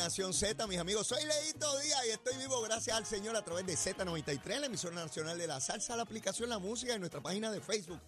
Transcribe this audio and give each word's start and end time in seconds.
Nación 0.00 0.32
Z, 0.32 0.66
mis 0.66 0.78
amigos. 0.78 1.08
Soy 1.08 1.22
Leito 1.24 1.78
Díaz 1.78 2.06
y 2.06 2.10
estoy 2.10 2.34
vivo 2.38 2.62
gracias 2.62 2.96
al 2.96 3.04
Señor 3.04 3.36
a 3.36 3.44
través 3.44 3.66
de 3.66 3.74
Z93, 3.74 4.60
la 4.60 4.66
emisora 4.66 4.94
nacional 4.94 5.36
de 5.36 5.46
la 5.46 5.60
salsa, 5.60 5.94
la 5.94 6.04
aplicación 6.04 6.48
La 6.48 6.58
Música 6.58 6.94
en 6.94 7.00
nuestra 7.00 7.20
página 7.20 7.52
de 7.52 7.60
Facebook 7.60 8.00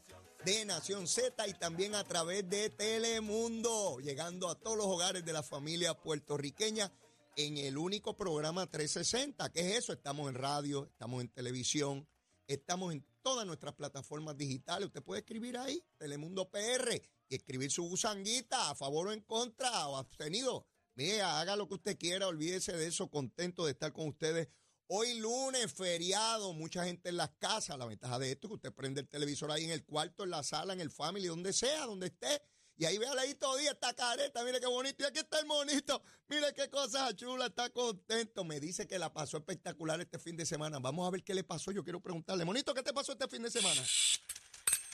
de 0.43 0.65
Nación 0.65 1.07
Z 1.07 1.47
y 1.47 1.53
también 1.53 1.95
a 1.95 2.03
través 2.03 2.49
de 2.49 2.71
Telemundo, 2.71 4.01
llegando 4.01 4.49
a 4.49 4.55
todos 4.55 4.79
los 4.79 4.87
hogares 4.87 5.23
de 5.23 5.35
la 5.35 5.43
familia 5.43 5.93
puertorriqueña 5.93 6.91
en 7.37 7.59
el 7.59 7.77
único 7.77 8.17
programa 8.17 8.67
360. 8.67 9.53
¿Qué 9.53 9.61
es 9.61 9.77
eso? 9.81 9.93
Estamos 9.93 10.31
en 10.31 10.37
radio, 10.37 10.87
estamos 10.87 11.21
en 11.21 11.29
televisión, 11.29 12.09
estamos 12.47 12.95
en 12.95 13.05
todas 13.21 13.47
nuestras 13.47 13.75
plataformas 13.75 14.39
digitales. 14.39 14.87
Usted 14.87 15.03
puede 15.03 15.21
escribir 15.21 15.59
ahí, 15.59 15.85
Telemundo 15.99 16.49
PR, 16.51 17.03
y 17.29 17.35
escribir 17.35 17.71
su 17.71 17.83
gusanguita 17.83 18.71
a 18.71 18.75
favor 18.75 19.09
o 19.09 19.13
en 19.13 19.21
contra 19.21 19.89
o 19.89 19.99
abstenido. 19.99 20.67
Mira, 20.95 21.41
haga 21.41 21.57
lo 21.57 21.67
que 21.69 21.75
usted 21.75 21.99
quiera, 21.99 22.27
olvídese 22.27 22.73
de 22.73 22.87
eso, 22.87 23.09
contento 23.09 23.65
de 23.65 23.73
estar 23.73 23.93
con 23.93 24.09
ustedes. 24.09 24.49
Hoy 24.89 25.15
lunes, 25.15 25.73
feriado, 25.73 26.53
mucha 26.53 26.85
gente 26.85 27.09
en 27.09 27.17
las 27.17 27.31
casas. 27.39 27.79
La 27.79 27.87
ventaja 27.87 28.19
de 28.19 28.33
esto 28.33 28.47
es 28.47 28.51
que 28.51 28.55
usted 28.57 28.73
prende 28.73 29.01
el 29.01 29.09
televisor 29.09 29.51
ahí 29.51 29.65
en 29.65 29.71
el 29.71 29.85
cuarto, 29.85 30.25
en 30.25 30.31
la 30.31 30.43
sala, 30.43 30.75
en 30.75 30.81
el 30.81 30.91
family, 30.91 31.29
donde 31.29 31.55
sea, 31.55 31.87
donde 31.87 32.09
esté. 32.09 32.43
Y 32.77 32.85
ahí 32.85 32.99
vea 32.99 33.13
ahí 33.13 33.35
todo 33.35 33.57
día 33.57 33.71
esta 33.71 33.95
careta, 33.95 34.45
mire 34.45 34.61
qué 34.61 34.67
bonito. 34.67 35.03
Y 35.03 35.07
aquí 35.07 35.21
está 35.21 35.39
el 35.39 35.47
monito, 35.47 36.03
mire 36.29 36.53
qué 36.53 36.69
cosa 36.69 37.15
chula, 37.15 37.47
está 37.47 37.71
contento. 37.71 38.45
Me 38.45 38.61
dice 38.61 38.87
que 38.87 38.99
la 38.99 39.11
pasó 39.11 39.39
espectacular 39.39 39.99
este 40.01 40.19
fin 40.19 40.37
de 40.37 40.45
semana. 40.45 40.79
Vamos 40.79 41.07
a 41.07 41.11
ver 41.11 41.23
qué 41.23 41.33
le 41.33 41.45
pasó. 41.45 41.71
Yo 41.71 41.85
quiero 41.85 42.01
preguntarle, 42.01 42.45
monito, 42.45 42.75
¿qué 42.75 42.83
te 42.83 42.93
pasó 42.93 43.13
este 43.13 43.29
fin 43.29 43.43
de 43.43 43.51
semana? 43.51 43.83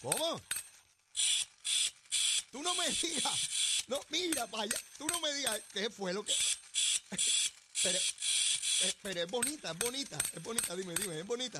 ¿Cómo? 0.00 0.40
Tú 2.52 2.62
no 2.62 2.72
me 2.76 2.88
digas. 2.88 3.77
No, 3.88 4.00
mira, 4.10 4.46
vaya. 4.46 4.78
Tú 4.96 5.06
no 5.06 5.20
me 5.20 5.32
digas 5.34 5.60
qué 5.72 5.90
fue 5.90 6.12
lo 6.12 6.22
que. 6.22 6.32
Eh, 7.84 8.94
pero 9.02 9.22
es 9.22 9.30
bonita, 9.30 9.72
es 9.72 9.78
bonita. 9.78 10.18
Es 10.34 10.42
bonita, 10.42 10.76
dime, 10.76 10.94
dime, 10.94 11.20
es 11.20 11.26
bonita. 11.26 11.58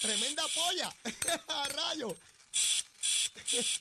Tremenda 0.00 0.42
polla. 0.54 0.94
A 1.48 1.68
rayo. 1.68 2.16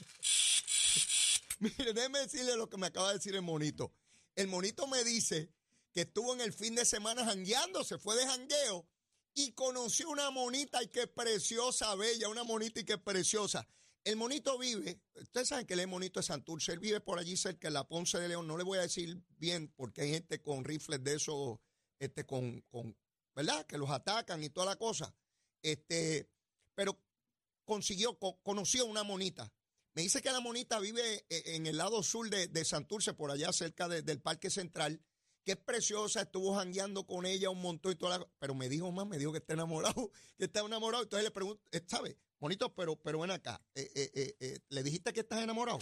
Mire, 1.59 1.93
déjeme 1.93 2.19
decirle 2.19 2.55
lo 2.55 2.69
que 2.69 2.77
me 2.77 2.87
acaba 2.87 3.09
de 3.09 3.15
decir 3.15 3.35
el 3.35 3.41
monito. 3.41 3.91
El 4.35 4.47
monito 4.47 4.87
me 4.87 5.03
dice 5.03 5.49
que 5.93 6.01
estuvo 6.01 6.33
en 6.33 6.41
el 6.41 6.53
fin 6.53 6.75
de 6.75 6.85
semana 6.85 7.25
jangueando, 7.25 7.83
se 7.83 7.97
fue 7.97 8.15
de 8.15 8.25
jangueo 8.25 8.85
y 9.33 9.51
conoció 9.53 10.09
una 10.09 10.29
monita 10.31 10.83
y 10.83 10.87
qué 10.87 11.07
preciosa, 11.07 11.95
bella, 11.95 12.29
una 12.29 12.43
monita 12.43 12.79
y 12.79 12.83
qué 12.83 12.97
preciosa. 12.97 13.67
El 14.03 14.17
monito 14.17 14.57
vive, 14.57 15.01
ustedes 15.15 15.47
saben 15.47 15.65
que 15.65 15.75
él 15.75 15.79
es 15.79 15.87
monito 15.87 16.19
de 16.19 16.25
Santurce, 16.25 16.73
él 16.73 16.79
vive 16.79 16.99
por 16.99 17.19
allí 17.19 17.37
cerca 17.37 17.69
de 17.69 17.73
la 17.73 17.87
Ponce 17.87 18.19
de 18.19 18.27
León. 18.27 18.47
No 18.47 18.57
le 18.57 18.63
voy 18.63 18.77
a 18.77 18.81
decir 18.81 19.21
bien 19.37 19.71
porque 19.75 20.01
hay 20.01 20.11
gente 20.11 20.41
con 20.41 20.65
rifles 20.65 21.01
de 21.03 21.15
eso, 21.15 21.61
este, 21.99 22.25
con, 22.25 22.61
con, 22.69 22.97
¿verdad? 23.33 23.65
Que 23.65 23.77
los 23.77 23.89
atacan 23.89 24.43
y 24.43 24.49
toda 24.49 24.65
la 24.65 24.75
cosa. 24.75 25.15
Este, 25.61 26.29
pero 26.75 26.99
consiguió, 27.63 28.17
conoció 28.17 28.85
una 28.85 29.03
monita. 29.03 29.53
Me 29.93 30.01
dice 30.01 30.21
que 30.21 30.31
la 30.31 30.41
monita 30.41 30.79
vive 30.79 31.25
eh, 31.29 31.55
en 31.55 31.67
el 31.67 31.77
lado 31.77 32.03
sur 32.03 32.29
de, 32.29 32.47
de 32.47 32.65
Santurce, 32.65 33.13
por 33.13 33.31
allá 33.31 33.53
cerca 33.53 33.87
del 33.87 34.21
Parque 34.21 34.49
Central, 34.49 35.01
que 35.43 35.53
es 35.53 35.57
preciosa, 35.57 36.21
estuvo 36.21 36.55
jangueando 36.55 37.05
con 37.05 37.25
ella 37.25 37.49
un 37.49 37.61
montón 37.61 37.91
y 37.91 37.95
toda 37.95 38.17
la, 38.17 38.27
pero 38.39 38.55
me 38.55 38.69
dijo 38.69 38.91
más, 38.91 39.05
me 39.05 39.17
dijo 39.17 39.31
que 39.31 39.39
está 39.39 39.53
enamorado, 39.53 40.11
que 40.37 40.45
está 40.45 40.61
enamorado. 40.61 41.03
Entonces 41.03 41.23
le 41.23 41.31
pregunto, 41.31 41.63
eh, 41.71 41.83
¿sabe? 41.87 42.17
Bonito, 42.43 42.75
pero, 42.75 42.97
pero 42.97 43.21
ven 43.21 43.31
acá. 43.31 43.65
Eh, 43.73 43.89
eh, 43.95 44.35
eh, 44.37 44.59
¿Le 44.67 44.83
dijiste 44.83 45.13
que 45.13 45.21
estás 45.21 45.41
enamorado? 45.41 45.79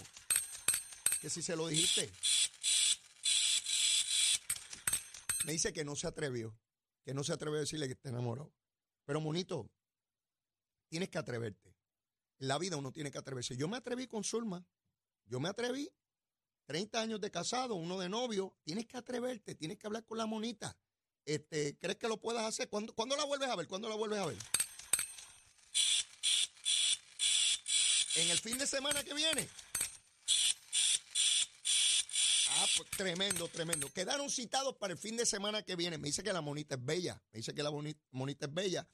Que 1.20 1.28
si 1.28 1.42
se 1.42 1.56
lo 1.56 1.66
dijiste. 1.66 2.08
Me 5.44 5.50
dice 5.54 5.72
que 5.72 5.84
no 5.84 5.96
se 5.96 6.06
atrevió. 6.06 6.56
Que 7.04 7.14
no 7.14 7.24
se 7.24 7.32
atrevió 7.32 7.56
a 7.56 7.62
decirle 7.62 7.88
que 7.88 7.94
está 7.94 8.10
enamorado. 8.10 8.54
Pero, 9.04 9.20
monito, 9.20 9.68
tienes 10.88 11.08
que 11.08 11.18
atreverte. 11.18 11.74
En 12.38 12.46
la 12.46 12.58
vida 12.58 12.76
uno 12.76 12.92
tiene 12.92 13.10
que 13.10 13.18
atreverse. 13.18 13.56
Yo 13.56 13.66
me 13.66 13.78
atreví 13.78 14.06
con 14.06 14.22
Zulma. 14.22 14.64
Yo 15.26 15.40
me 15.40 15.48
atreví. 15.48 15.90
30 16.66 17.00
años 17.00 17.20
de 17.20 17.32
casado, 17.32 17.74
uno 17.74 17.98
de 17.98 18.08
novio. 18.08 18.54
Tienes 18.62 18.86
que 18.86 18.98
atreverte, 18.98 19.56
tienes 19.56 19.78
que 19.78 19.88
hablar 19.88 20.04
con 20.04 20.16
la 20.16 20.26
monita. 20.26 20.78
Este, 21.24 21.76
¿Crees 21.80 21.96
que 21.96 22.06
lo 22.06 22.20
puedas 22.20 22.44
hacer? 22.44 22.68
¿Cuándo, 22.68 22.94
¿Cuándo 22.94 23.16
la 23.16 23.24
vuelves 23.24 23.48
a 23.48 23.56
ver? 23.56 23.66
¿Cuándo 23.66 23.88
la 23.88 23.96
vuelves 23.96 24.20
a 24.20 24.26
ver? 24.26 24.38
En 28.16 28.30
el 28.30 28.38
fin 28.38 28.58
de 28.58 28.66
semana 28.66 29.02
que 29.02 29.14
viene. 29.14 29.48
Ah, 32.54 32.66
pues 32.76 32.90
tremendo, 32.90 33.48
tremendo. 33.48 33.88
Quedaron 33.92 34.30
citados 34.30 34.76
para 34.76 34.92
el 34.92 34.98
fin 34.98 35.16
de 35.16 35.24
semana 35.24 35.62
que 35.62 35.76
viene. 35.76 35.98
Me 35.98 36.08
dice 36.08 36.22
que 36.22 36.32
la 36.32 36.40
monita 36.40 36.74
es 36.74 36.84
bella. 36.84 37.22
Me 37.32 37.38
dice 37.38 37.54
que 37.54 37.62
la 37.62 37.70
monita 38.10 38.46
es 38.46 38.54
bella. 38.54 38.86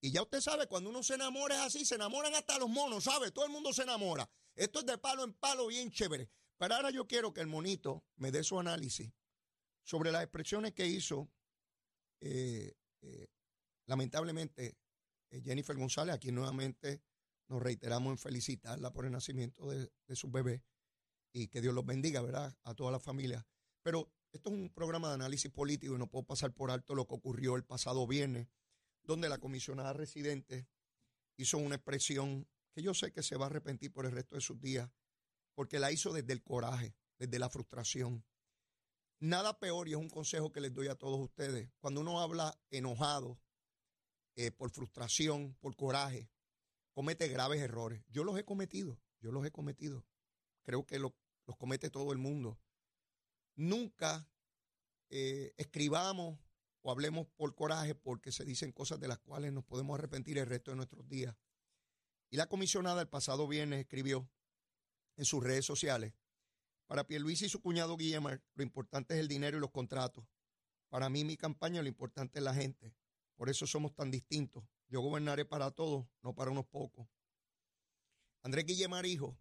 Y 0.00 0.10
ya 0.10 0.22
usted 0.22 0.40
sabe, 0.40 0.66
cuando 0.66 0.90
uno 0.90 1.02
se 1.02 1.14
enamora 1.14 1.54
es 1.54 1.60
así, 1.60 1.84
se 1.84 1.94
enamoran 1.94 2.34
hasta 2.34 2.58
los 2.58 2.68
monos, 2.68 3.04
¿sabe? 3.04 3.30
Todo 3.30 3.44
el 3.44 3.52
mundo 3.52 3.72
se 3.72 3.82
enamora. 3.82 4.28
Esto 4.56 4.80
es 4.80 4.86
de 4.86 4.98
palo 4.98 5.24
en 5.24 5.32
palo, 5.34 5.68
bien 5.68 5.90
chévere. 5.90 6.28
Pero 6.56 6.74
ahora 6.74 6.90
yo 6.90 7.06
quiero 7.06 7.32
que 7.32 7.40
el 7.40 7.46
monito 7.46 8.04
me 8.16 8.30
dé 8.30 8.42
su 8.42 8.58
análisis 8.58 9.12
sobre 9.82 10.10
las 10.10 10.22
expresiones 10.22 10.72
que 10.72 10.86
hizo, 10.86 11.30
eh, 12.20 12.72
eh, 13.02 13.26
lamentablemente, 13.86 14.76
eh, 15.30 15.42
Jennifer 15.42 15.76
González, 15.76 16.14
aquí 16.14 16.32
nuevamente 16.32 17.02
nos 17.52 17.62
reiteramos 17.62 18.12
en 18.12 18.18
felicitarla 18.18 18.92
por 18.92 19.04
el 19.04 19.12
nacimiento 19.12 19.68
de, 19.68 19.90
su 20.16 20.30
bebé 20.30 20.64
y 21.32 21.48
que 21.48 21.60
Dios 21.60 21.74
los 21.74 21.84
bendiga, 21.84 22.22
¿verdad? 22.22 22.56
A 22.64 22.74
toda 22.74 22.90
la 22.90 22.98
familia. 22.98 23.46
Pero 23.82 24.10
esto 24.32 24.48
es 24.50 24.56
un 24.56 24.70
programa 24.70 25.08
de 25.08 25.14
análisis 25.14 25.50
político 25.50 25.94
y 25.94 25.98
no 25.98 26.08
puedo 26.08 26.24
pasar 26.24 26.54
por 26.54 26.70
alto 26.70 26.94
lo 26.94 27.06
que 27.06 27.14
ocurrió 27.14 27.56
el 27.56 27.64
pasado 27.64 28.06
viernes, 28.06 28.48
donde 29.02 29.28
la 29.28 29.38
comisionada 29.38 29.92
residente 29.92 30.66
hizo 31.36 31.58
una 31.58 31.74
expresión 31.74 32.48
que 32.72 32.82
yo 32.82 32.94
sé 32.94 33.12
que 33.12 33.22
se 33.22 33.36
va 33.36 33.46
a 33.46 33.50
arrepentir 33.50 33.92
por 33.92 34.06
el 34.06 34.12
resto 34.12 34.34
de 34.34 34.40
sus 34.40 34.58
días, 34.58 34.90
porque 35.54 35.78
la 35.78 35.92
hizo 35.92 36.12
desde 36.12 36.32
el 36.32 36.42
coraje, 36.42 36.96
desde 37.18 37.38
la 37.38 37.50
frustración. 37.50 38.24
Nada 39.20 39.58
peor, 39.58 39.88
y 39.88 39.92
es 39.92 39.98
un 39.98 40.08
consejo 40.08 40.52
que 40.52 40.62
les 40.62 40.72
doy 40.72 40.88
a 40.88 40.94
todos 40.94 41.20
ustedes, 41.20 41.70
cuando 41.80 42.00
uno 42.00 42.20
habla 42.20 42.58
enojado, 42.70 43.38
eh, 44.36 44.50
por 44.50 44.70
frustración, 44.70 45.54
por 45.60 45.76
coraje, 45.76 46.30
comete 46.92 47.28
graves 47.28 47.60
errores. 47.60 48.02
Yo 48.08 48.24
los 48.24 48.38
he 48.38 48.44
cometido, 48.44 48.98
yo 49.20 49.32
los 49.32 49.44
he 49.44 49.50
cometido. 49.50 50.04
Creo 50.62 50.86
que 50.86 50.98
los 50.98 51.12
comete 51.58 51.90
todo 51.90 52.12
el 52.12 52.18
mundo. 52.18 52.58
Nunca 53.54 54.28
eh, 55.10 55.52
escribamos 55.56 56.38
o 56.80 56.90
hablemos 56.90 57.26
por 57.36 57.54
coraje 57.54 57.94
porque 57.94 58.32
se 58.32 58.44
dicen 58.44 58.72
cosas 58.72 59.00
de 59.00 59.08
las 59.08 59.18
cuales 59.18 59.52
nos 59.52 59.64
podemos 59.64 59.98
arrepentir 59.98 60.38
el 60.38 60.46
resto 60.46 60.70
de 60.70 60.76
nuestros 60.76 61.08
días. 61.08 61.36
Y 62.30 62.36
la 62.36 62.46
comisionada 62.46 63.02
el 63.02 63.08
pasado 63.08 63.46
viernes 63.46 63.80
escribió 63.80 64.28
en 65.16 65.24
sus 65.24 65.42
redes 65.44 65.66
sociales, 65.66 66.14
para 66.86 67.06
Pierluisi 67.06 67.46
y 67.46 67.48
su 67.48 67.62
cuñado 67.62 67.96
Guillermo, 67.96 68.30
lo 68.54 68.62
importante 68.62 69.14
es 69.14 69.20
el 69.20 69.28
dinero 69.28 69.56
y 69.56 69.60
los 69.60 69.70
contratos. 69.70 70.26
Para 70.88 71.08
mí, 71.08 71.24
mi 71.24 71.38
campaña, 71.38 71.80
lo 71.80 71.88
importante 71.88 72.38
es 72.38 72.44
la 72.44 72.52
gente. 72.52 72.94
Por 73.34 73.48
eso 73.48 73.66
somos 73.66 73.94
tan 73.94 74.10
distintos. 74.10 74.62
Yo 74.92 75.00
gobernaré 75.00 75.46
para 75.46 75.70
todos, 75.70 76.04
no 76.20 76.34
para 76.34 76.50
unos 76.50 76.66
pocos. 76.66 77.08
Andrés 78.42 78.66
Guillemar 78.66 79.06
Hijo 79.06 79.38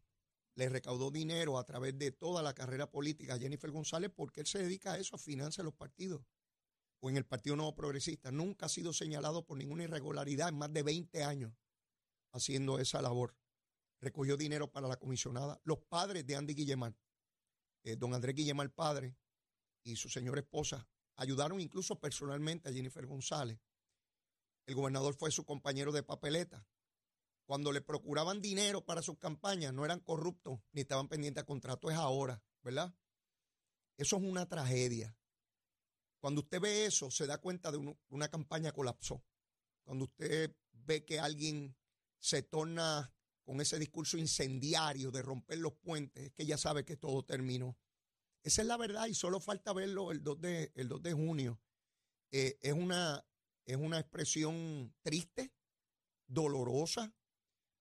le 0.56 0.70
recaudó 0.70 1.12
dinero 1.12 1.58
a 1.58 1.66
través 1.66 2.00
de 2.00 2.14
toda 2.14 2.42
la 2.42 2.54
carrera 2.54 2.90
política 2.90 3.34
a 3.34 3.38
Jennifer 3.38 3.70
González 3.70 4.14
porque 4.16 4.40
él 4.40 4.48
se 4.48 4.60
dedica 4.60 4.94
a 4.94 4.98
eso, 4.98 5.18
a 5.18 5.20
financiar 5.20 5.66
los 5.66 5.74
partidos. 5.74 6.24
O 7.02 7.10
en 7.10 7.18
el 7.18 7.26
Partido 7.26 7.58
Nuevo 7.58 7.76
Progresista. 7.76 8.32
Nunca 8.32 8.68
ha 8.68 8.70
sido 8.70 8.94
señalado 8.94 9.46
por 9.46 9.58
ninguna 9.58 9.84
irregularidad 9.84 10.48
en 10.48 10.58
más 10.58 10.72
de 10.72 10.84
20 10.84 11.22
años 11.22 11.52
haciendo 12.32 12.80
esa 12.80 13.02
labor. 13.02 13.36
Recogió 14.00 14.38
dinero 14.38 14.72
para 14.72 14.88
la 14.88 14.96
comisionada. 14.96 15.60
Los 15.66 15.80
padres 15.80 16.26
de 16.26 16.38
Andy 16.38 16.54
Guillemar, 16.54 16.96
eh, 17.84 17.98
don 17.98 18.14
Andrés 18.14 18.36
Guillemar 18.36 18.70
padre 18.72 19.18
y 19.84 19.98
su 19.98 20.08
señora 20.08 20.40
esposa, 20.40 20.88
ayudaron 21.18 21.60
incluso 21.60 22.00
personalmente 22.00 22.70
a 22.70 22.72
Jennifer 22.72 23.06
González 23.06 23.60
el 24.72 24.76
gobernador 24.76 25.14
fue 25.16 25.32
su 25.32 25.46
compañero 25.46 25.92
de 25.92 26.02
papeleta. 26.02 26.66
Cuando 27.46 27.74
le 27.74 27.82
procuraban 27.82 28.42
dinero 28.42 28.86
para 28.86 29.02
sus 29.02 29.18
campañas, 29.18 29.74
no 29.74 29.84
eran 29.84 30.00
corruptos 30.00 30.62
ni 30.72 30.82
estaban 30.82 31.10
pendientes 31.10 31.44
a 31.44 31.46
contrato, 31.46 31.92
es 31.92 31.98
ahora, 31.98 32.42
¿verdad? 32.64 32.96
Eso 33.98 34.16
es 34.16 34.24
una 34.24 34.48
tragedia. 34.48 35.18
Cuando 36.20 36.42
usted 36.42 36.62
ve 36.62 36.86
eso, 36.86 37.12
se 37.12 37.28
da 37.28 37.40
cuenta 37.40 37.72
de 37.72 37.96
una 38.10 38.30
campaña 38.30 38.72
colapsó. 38.72 39.22
Cuando 39.84 40.06
usted 40.06 40.56
ve 40.72 41.04
que 41.04 41.20
alguien 41.20 41.76
se 42.18 42.44
torna 42.44 43.14
con 43.44 43.60
ese 43.60 43.78
discurso 43.78 44.18
incendiario 44.18 45.12
de 45.12 45.22
romper 45.22 45.58
los 45.58 45.74
puentes, 45.74 46.28
es 46.28 46.32
que 46.32 46.46
ya 46.46 46.58
sabe 46.58 46.86
que 46.86 46.96
todo 46.96 47.26
terminó. 47.26 47.78
Esa 48.44 48.62
es 48.62 48.68
la 48.68 48.78
verdad 48.78 49.08
y 49.08 49.16
solo 49.16 49.42
falta 49.42 49.74
verlo 49.74 50.12
el 50.12 50.24
2 50.24 50.40
de, 50.40 50.72
el 50.76 50.88
2 50.88 51.02
de 51.02 51.14
junio. 51.14 51.60
Eh, 52.32 52.58
es, 52.62 52.74
una, 52.74 53.26
es 53.66 53.78
una 53.78 54.00
expresión 54.00 54.94
triste, 55.02 55.54
dolorosa, 56.28 57.14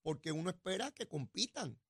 porque 0.03 0.33
uno 0.33 0.51
espera 0.51 0.91
que 0.93 1.07
compitan. 1.07 1.81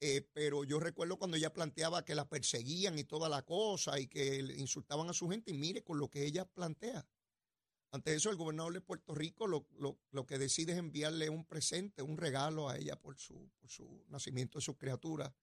eh, 0.00 0.28
pero 0.34 0.64
yo 0.64 0.78
recuerdo 0.78 1.18
cuando 1.18 1.38
ella 1.38 1.54
planteaba 1.54 2.04
que 2.04 2.14
la 2.14 2.28
perseguían 2.28 2.98
y 2.98 3.04
toda 3.04 3.28
la 3.30 3.42
cosa 3.42 3.98
y 3.98 4.06
que 4.08 4.40
insultaban 4.58 5.08
a 5.08 5.14
su 5.14 5.28
gente, 5.28 5.50
y 5.50 5.54
mire 5.54 5.82
con 5.82 5.98
lo 5.98 6.10
que 6.10 6.26
ella 6.26 6.44
plantea. 6.44 7.06
Ante 7.92 8.14
eso, 8.14 8.30
el 8.30 8.36
gobernador 8.36 8.74
de 8.74 8.82
Puerto 8.82 9.14
Rico 9.14 9.46
lo, 9.46 10.26
que 10.26 10.38
decide 10.38 10.72
es 10.72 10.78
enviarle 10.78 11.30
un 11.30 11.46
presente, 11.46 12.02
un 12.02 12.18
regalo 12.18 12.68
a 12.68 12.76
ella 12.76 13.00
por 13.00 13.16
su, 13.16 13.50
por 13.58 13.70
su 13.70 14.04
nacimiento 14.08 14.58
de 14.58 14.64
su 14.64 14.76
criatura, 14.76 15.34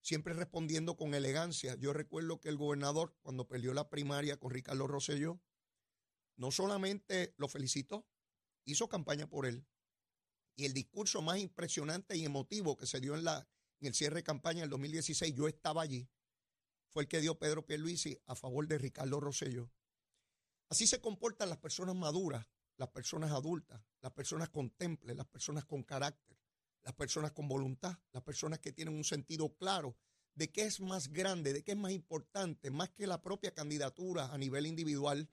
siempre 0.00 0.34
respondiendo 0.34 0.96
con 0.96 1.14
elegancia. 1.14 1.76
Yo 1.76 1.92
recuerdo 1.92 2.40
que 2.40 2.48
el 2.48 2.56
gobernador, 2.56 3.14
cuando 3.22 3.46
peleó 3.46 3.72
la 3.72 3.88
primaria 3.88 4.36
con 4.36 4.50
Ricardo 4.50 4.86
Rosselló, 4.88 5.40
no 6.36 6.50
solamente 6.50 7.34
lo 7.36 7.48
felicitó, 7.48 8.06
hizo 8.64 8.88
campaña 8.88 9.28
por 9.28 9.46
él. 9.46 9.66
Y 10.56 10.64
el 10.64 10.72
discurso 10.72 11.22
más 11.22 11.38
impresionante 11.38 12.16
y 12.16 12.24
emotivo 12.24 12.76
que 12.76 12.86
se 12.86 13.00
dio 13.00 13.14
en 13.14 13.24
la 13.24 13.48
en 13.80 13.88
el 13.88 13.94
cierre 13.94 14.16
de 14.16 14.24
campaña 14.24 14.60
del 14.60 14.70
2016, 14.70 15.34
yo 15.34 15.48
estaba 15.48 15.82
allí, 15.82 16.08
fue 16.88 17.02
el 17.02 17.08
que 17.08 17.20
dio 17.20 17.38
Pedro 17.38 17.66
Pierluisi 17.66 18.18
a 18.26 18.34
favor 18.34 18.66
de 18.66 18.78
Ricardo 18.78 19.20
Rosselló. 19.20 19.70
Así 20.68 20.86
se 20.86 21.00
comportan 21.00 21.48
las 21.48 21.58
personas 21.58 21.94
maduras, 21.94 22.46
las 22.76 22.88
personas 22.88 23.32
adultas, 23.32 23.82
las 24.00 24.12
personas 24.12 24.48
contemples, 24.48 25.16
las 25.16 25.26
personas 25.26 25.64
con 25.64 25.82
carácter, 25.82 26.38
las 26.82 26.94
personas 26.94 27.32
con 27.32 27.48
voluntad, 27.48 27.98
las 28.12 28.22
personas 28.22 28.60
que 28.60 28.72
tienen 28.72 28.94
un 28.94 29.04
sentido 29.04 29.54
claro 29.56 29.96
de 30.34 30.50
qué 30.50 30.62
es 30.62 30.80
más 30.80 31.08
grande, 31.08 31.52
de 31.52 31.62
qué 31.62 31.72
es 31.72 31.78
más 31.78 31.92
importante, 31.92 32.70
más 32.70 32.90
que 32.90 33.06
la 33.06 33.22
propia 33.22 33.52
candidatura 33.52 34.32
a 34.32 34.38
nivel 34.38 34.66
individual. 34.66 35.28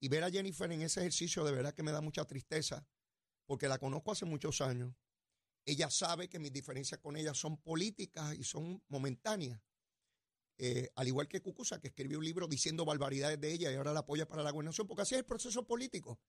Y 0.00 0.08
ver 0.08 0.24
a 0.24 0.30
Jennifer 0.30 0.70
en 0.72 0.82
ese 0.82 1.00
ejercicio 1.00 1.44
de 1.44 1.52
verdad 1.52 1.74
que 1.74 1.82
me 1.82 1.92
da 1.92 2.00
mucha 2.00 2.24
tristeza, 2.24 2.86
porque 3.46 3.68
la 3.68 3.78
conozco 3.78 4.12
hace 4.12 4.24
muchos 4.24 4.60
años 4.60 4.94
ella 5.64 5.90
sabe 5.90 6.28
que 6.28 6.38
mis 6.38 6.52
diferencias 6.52 7.00
con 7.00 7.16
ella 7.16 7.34
son 7.34 7.58
políticas 7.58 8.34
y 8.36 8.44
son 8.44 8.82
momentáneas. 8.88 9.60
Eh, 10.58 10.90
al 10.94 11.08
igual 11.08 11.26
que 11.26 11.40
Cucusa, 11.40 11.80
que 11.80 11.88
escribió 11.88 12.18
un 12.18 12.24
libro 12.24 12.46
diciendo 12.46 12.84
barbaridades 12.84 13.40
de 13.40 13.52
ella 13.52 13.72
y 13.72 13.76
ahora 13.76 13.92
la 13.92 14.00
apoya 14.00 14.26
para 14.26 14.42
la 14.42 14.50
gobernación, 14.50 14.86
porque 14.86 15.02
así 15.02 15.14
es 15.14 15.20
el 15.20 15.24
proceso 15.24 15.66
político. 15.66 16.20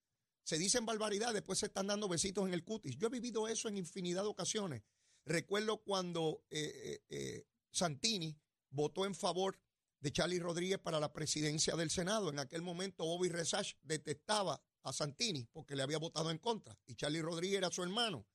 Se 0.43 0.57
dicen 0.57 0.85
barbaridades, 0.85 1.33
después 1.33 1.59
se 1.59 1.67
están 1.67 1.87
dando 1.87 2.07
besitos 2.07 2.47
en 2.47 2.53
el 2.53 2.63
cutis. 2.63 2.97
Yo 2.97 3.07
he 3.07 3.09
vivido 3.09 3.47
eso 3.47 3.67
en 3.67 3.77
infinidad 3.77 4.23
de 4.23 4.29
ocasiones. 4.29 4.83
Recuerdo 5.25 5.83
cuando 5.83 6.43
eh, 6.49 7.03
eh, 7.09 7.45
Santini 7.71 8.39
votó 8.69 9.05
en 9.05 9.15
favor 9.15 9.59
de 10.01 10.11
Charlie 10.11 10.39
Rodríguez 10.39 10.79
para 10.79 10.99
la 10.99 11.13
presidencia 11.13 11.75
del 11.75 11.89
Senado. 11.89 12.29
En 12.29 12.39
aquel 12.39 12.61
momento 12.61 13.05
Bobby 13.05 13.29
Resach 13.29 13.75
detestaba 13.83 14.61
a 14.83 14.91
Santini 14.91 15.47
porque 15.53 15.75
le 15.75 15.83
había 15.83 15.99
votado 15.99 16.31
en 16.31 16.39
contra 16.39 16.77
y 16.87 16.95
Charlie 16.95 17.21
Rodríguez 17.21 17.59
era 17.59 17.71
su 17.71 17.83
hermano. 17.83 18.27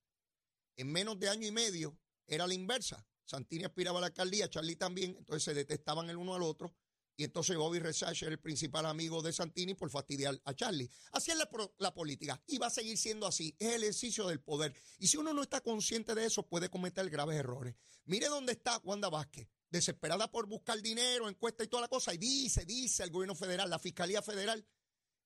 En 0.76 0.90
menos 0.90 1.18
de 1.18 1.28
año 1.28 1.46
y 1.46 1.50
medio 1.50 1.98
era 2.26 2.46
la 2.46 2.54
inversa. 2.54 3.04
Santini 3.24 3.64
aspiraba 3.64 3.98
a 3.98 4.02
la 4.02 4.06
alcaldía, 4.08 4.48
Charlie 4.48 4.76
también, 4.76 5.16
entonces 5.18 5.42
se 5.42 5.54
detestaban 5.54 6.08
el 6.08 6.16
uno 6.16 6.34
al 6.34 6.42
otro. 6.42 6.72
Y 7.18 7.24
entonces 7.24 7.56
Bobby 7.56 7.78
Resach 7.78 8.22
era 8.22 8.32
el 8.32 8.38
principal 8.38 8.84
amigo 8.84 9.22
de 9.22 9.32
Santini 9.32 9.74
por 9.74 9.88
fastidiar 9.90 10.38
a 10.44 10.54
Charlie. 10.54 10.90
Así 11.12 11.30
es 11.30 11.38
la, 11.78 11.94
política 11.94 12.42
y 12.46 12.58
va 12.58 12.66
a 12.66 12.70
seguir 12.70 12.98
siendo 12.98 13.26
así. 13.26 13.56
Es 13.58 13.74
el 13.74 13.84
ejercicio 13.84 14.26
del 14.26 14.40
poder. 14.40 14.74
Y 14.98 15.08
si 15.08 15.16
uno 15.16 15.32
no 15.32 15.42
está 15.42 15.62
consciente 15.62 16.14
de 16.14 16.26
eso, 16.26 16.46
puede 16.46 16.68
cometer 16.68 17.08
graves 17.08 17.36
errores. 17.36 17.74
Mire 18.04 18.28
dónde 18.28 18.52
está 18.52 18.78
Wanda 18.84 19.08
Vázquez, 19.08 19.48
desesperada 19.70 20.30
por 20.30 20.46
buscar 20.46 20.80
dinero, 20.82 21.28
encuesta 21.28 21.64
y 21.64 21.68
toda 21.68 21.82
la 21.82 21.88
cosa. 21.88 22.12
Y 22.12 22.18
dice, 22.18 22.66
dice 22.66 23.02
el 23.02 23.10
gobierno 23.10 23.34
federal, 23.34 23.70
la 23.70 23.78
Fiscalía 23.78 24.20
Federal, 24.20 24.66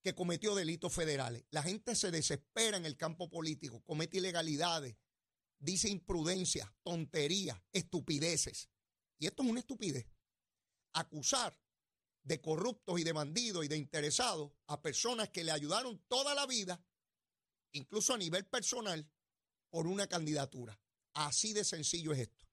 que 0.01 0.15
cometió 0.15 0.55
delitos 0.55 0.93
federales. 0.93 1.43
La 1.51 1.61
gente 1.61 1.95
se 1.95 2.09
desespera 2.09 2.77
en 2.77 2.85
el 2.85 2.95
campo 2.95 3.29
político, 3.29 3.83
comete 3.83 4.17
ilegalidades, 4.17 4.95
dice 5.59 5.89
imprudencia, 5.89 6.73
tontería, 6.83 7.61
estupideces. 7.73 8.69
Y 9.19 9.27
esto 9.27 9.43
es 9.43 9.49
una 9.49 9.59
estupidez. 9.59 10.07
Acusar 10.93 11.60
de 12.23 12.41
corruptos 12.41 12.99
y 12.99 13.03
de 13.03 13.13
bandidos 13.13 13.65
y 13.65 13.67
de 13.67 13.77
interesados 13.77 14.51
a 14.67 14.81
personas 14.81 15.29
que 15.29 15.43
le 15.43 15.51
ayudaron 15.51 15.99
toda 16.07 16.35
la 16.35 16.45
vida, 16.45 16.83
incluso 17.73 18.13
a 18.13 18.17
nivel 18.17 18.45
personal, 18.45 19.09
por 19.69 19.87
una 19.87 20.07
candidatura. 20.07 20.79
Así 21.13 21.53
de 21.53 21.63
sencillo 21.63 22.13
es 22.13 22.19
esto. 22.19 22.45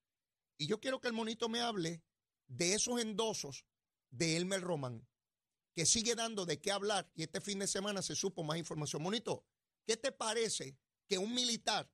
Y 0.57 0.67
yo 0.67 0.81
quiero 0.81 1.01
que 1.01 1.09
el 1.09 1.15
monito 1.15 1.49
me 1.49 1.61
hable 1.61 2.03
de 2.47 2.75
esos 2.75 3.01
endosos 3.01 3.65
de 4.11 4.37
Elmer 4.37 4.61
Román, 4.61 5.07
que 5.75 5.87
sigue 5.87 6.15
dando 6.15 6.47
de 6.47 6.61
qué 6.61 6.73
hablar 6.73 7.11
y 7.15 7.23
este 7.23 7.41
fin 7.41 7.59
de 7.59 7.67
semana 7.67 8.03
se 8.03 8.17
supo 8.17 8.43
más 8.43 8.59
información. 8.59 9.03
Monito, 9.03 9.45
¿qué 9.87 9.97
te 9.97 10.11
parece 10.11 10.77
que 11.07 11.19
un 11.19 11.35
militar 11.35 11.91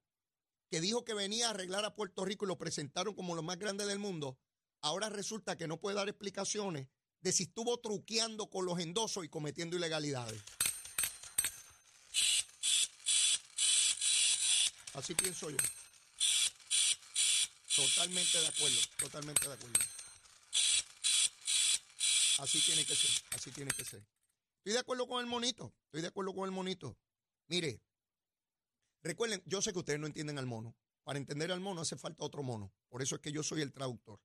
que 0.71 0.81
dijo 0.81 1.05
que 1.05 1.15
venía 1.15 1.49
a 1.49 1.51
arreglar 1.51 1.85
a 1.85 1.95
Puerto 1.95 2.25
Rico 2.25 2.45
y 2.45 2.49
lo 2.49 2.59
presentaron 2.59 3.15
como 3.15 3.35
lo 3.35 3.43
más 3.43 3.59
grande 3.59 3.87
del 3.87 3.99
mundo, 3.99 4.39
ahora 4.81 5.09
resulta 5.09 5.57
que 5.57 5.69
no 5.69 5.79
puede 5.79 5.97
dar 5.97 6.09
explicaciones 6.09 6.89
de 7.25 7.33
si 7.33 7.45
estuvo 7.45 7.81
truqueando 7.81 8.51
con 8.51 8.67
los 8.67 8.79
endosos 8.79 9.25
y 9.25 9.29
cometiendo 9.29 9.77
ilegalidades. 9.77 10.41
Así 14.93 15.15
pienso 15.15 15.49
yo. 15.49 15.57
Totalmente 17.75 18.39
de 18.39 18.47
acuerdo, 18.47 18.81
totalmente 18.99 19.49
de 19.49 19.55
acuerdo. 19.55 19.81
Así 22.39 22.61
tiene 22.61 22.85
que 22.85 22.95
ser, 22.95 23.11
así 23.31 23.51
tiene 23.51 23.71
que 23.73 23.85
ser. 23.85 24.05
Estoy 24.59 24.75
de 24.75 24.79
acuerdo 24.79 25.09
con 25.09 25.21
el 25.21 25.27
monito, 25.27 25.75
estoy 25.87 26.03
de 26.03 26.09
acuerdo 26.09 26.35
con 26.35 26.45
el 26.45 26.53
monito. 26.53 26.97
Mire, 27.49 27.81
Recuerden, 29.03 29.43
yo 29.45 29.61
sé 29.61 29.75
que 29.75 29.79
ustedes 29.79 30.01
no 30.01 30.07
entienden 30.07 30.39
al 30.39 30.47
mono. 30.47 30.75
Para 31.03 31.19
entender 31.19 31.53
al 31.53 31.61
mono 31.61 31.83
hace 31.83 31.97
falta 31.97 32.25
otro 32.25 32.43
mono. 32.43 32.73
Por 32.89 33.03
eso 33.03 33.17
es 33.17 33.21
que 33.21 33.33
yo 33.33 33.43
soy 33.43 33.61
el 33.61 33.71
traductor. 33.71 34.19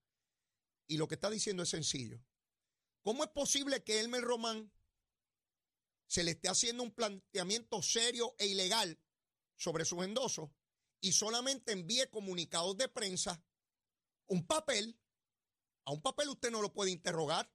Y 0.88 0.96
lo 0.96 1.06
que 1.10 1.16
está 1.16 1.30
diciendo 1.30 1.64
es 1.64 1.70
sencillo. 1.70 2.24
¿Cómo 3.02 3.24
es 3.24 3.30
posible 3.30 3.84
que 3.84 4.00
Elmer 4.00 4.22
Román 4.22 4.72
se 6.08 6.24
le 6.24 6.32
esté 6.32 6.50
haciendo 6.50 6.84
un 6.84 6.92
planteamiento 6.92 7.82
serio 7.82 8.36
e 8.38 8.48
ilegal 8.48 9.00
sobre 9.56 9.86
sus 9.86 10.04
endosos 10.04 10.50
y 11.02 11.12
solamente 11.14 11.72
envíe 11.72 12.10
comunicados 12.10 12.78
de 12.78 12.90
prensa, 12.90 13.44
un 14.28 14.46
papel? 14.46 15.00
A 15.86 15.92
un 15.92 16.02
papel 16.02 16.30
usted 16.30 16.52
no 16.52 16.62
lo 16.62 16.74
puede 16.74 16.92
interrogar. 16.92 17.52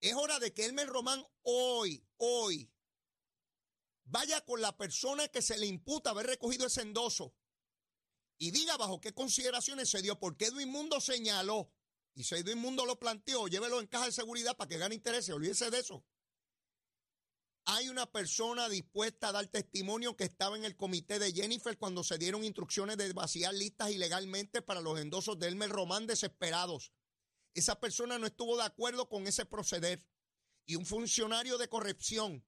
Es 0.00 0.14
hora 0.14 0.38
de 0.38 0.54
que 0.54 0.64
Elmer 0.64 0.88
Román 0.88 1.24
hoy, 1.42 2.04
hoy, 2.16 2.72
vaya 4.04 4.44
con 4.44 4.60
la 4.60 4.76
persona 4.76 5.28
que 5.28 5.42
se 5.42 5.58
le 5.58 5.66
imputa 5.66 6.10
haber 6.10 6.26
recogido 6.26 6.66
ese 6.66 6.82
endoso 6.82 7.34
y 8.38 8.50
diga 8.52 8.76
bajo 8.78 9.00
qué 9.00 9.12
consideraciones 9.12 9.90
se 9.90 10.00
dio, 10.00 10.18
porque 10.18 10.46
Edwin 10.46 10.70
Mundo 10.70 10.98
señaló, 11.00 11.70
y 12.14 12.24
si 12.24 12.34
Edwin 12.34 12.58
Mundo 12.58 12.84
lo 12.86 12.98
planteó, 12.98 13.48
llévelo 13.48 13.80
en 13.80 13.86
caja 13.86 14.06
de 14.06 14.12
seguridad 14.12 14.56
para 14.56 14.68
que 14.68 14.78
gane 14.78 14.94
interés, 14.94 15.28
olvídese 15.30 15.70
de 15.70 15.78
eso. 15.78 16.04
Hay 17.66 17.88
una 17.88 18.10
persona 18.10 18.68
dispuesta 18.68 19.28
a 19.28 19.32
dar 19.32 19.46
testimonio 19.46 20.16
que 20.16 20.24
estaba 20.24 20.56
en 20.56 20.64
el 20.64 20.76
comité 20.76 21.18
de 21.18 21.32
Jennifer 21.32 21.76
cuando 21.78 22.02
se 22.02 22.18
dieron 22.18 22.42
instrucciones 22.42 22.96
de 22.96 23.12
vaciar 23.12 23.54
listas 23.54 23.90
ilegalmente 23.90 24.62
para 24.62 24.80
los 24.80 24.98
endosos 24.98 25.38
de 25.38 25.48
Elmer 25.48 25.70
Román 25.70 26.06
desesperados. 26.06 26.92
Esa 27.54 27.78
persona 27.78 28.18
no 28.18 28.26
estuvo 28.26 28.56
de 28.56 28.64
acuerdo 28.64 29.08
con 29.08 29.26
ese 29.26 29.44
proceder. 29.44 30.04
Y 30.66 30.76
un 30.76 30.86
funcionario 30.86 31.58
de 31.58 31.68
corrección 31.68 32.44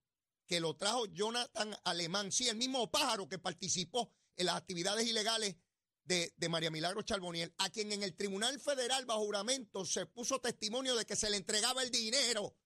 que 0.47 0.61
lo 0.61 0.77
trajo 0.77 1.07
Jonathan 1.07 1.77
Alemán, 1.85 2.31
sí, 2.33 2.49
el 2.49 2.57
mismo 2.57 2.91
pájaro 2.91 3.29
que 3.29 3.39
participó 3.39 4.13
en 4.37 4.47
las 4.47 4.57
actividades 4.57 5.07
ilegales 5.07 5.57
de, 6.05 6.33
María 6.49 6.71
Milagro 6.71 7.03
Charboniel, 7.03 7.55
a 7.59 7.71
quien 7.71 7.93
en 7.93 8.03
el 8.03 8.15
Tribunal 8.15 8.61
Federal 8.61 9.07
bajo 9.07 9.25
juramento 9.25 9.85
se 9.85 10.07
puso 10.07 10.41
testimonio 10.41 10.97
de 10.97 11.05
que 11.05 11.17
se 11.17 11.31
le 11.31 11.37
entregaba 11.37 11.83
el 11.83 11.91
dinero. 11.91 12.57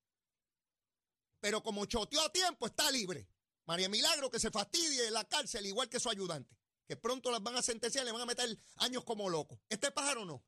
Pero 1.41 1.63
como 1.63 1.85
choteó 1.87 2.23
a 2.23 2.33
tiempo, 2.33 2.67
está 2.67 2.91
libre. 2.91 3.29
María 3.67 3.89
Milagro 3.89 4.31
que 4.31 4.41
se 4.41 4.51
fastidie 4.51 5.07
en 5.07 5.13
la 5.13 5.25
cárcel, 5.25 5.67
igual 5.67 5.89
que 5.89 6.01
su 6.01 6.09
ayudante, 6.09 6.57
que 6.87 6.97
pronto 6.97 7.31
las 7.31 7.43
van 7.43 7.57
a 7.57 7.63
sentenciar, 7.63 8.05
le 8.05 8.13
van 8.13 8.23
a 8.23 8.27
meter 8.27 8.57
años 8.77 9.05
como 9.05 9.29
loco. 9.29 9.61
Este 9.69 9.91
pájaro 9.91 10.25
no. 10.25 10.45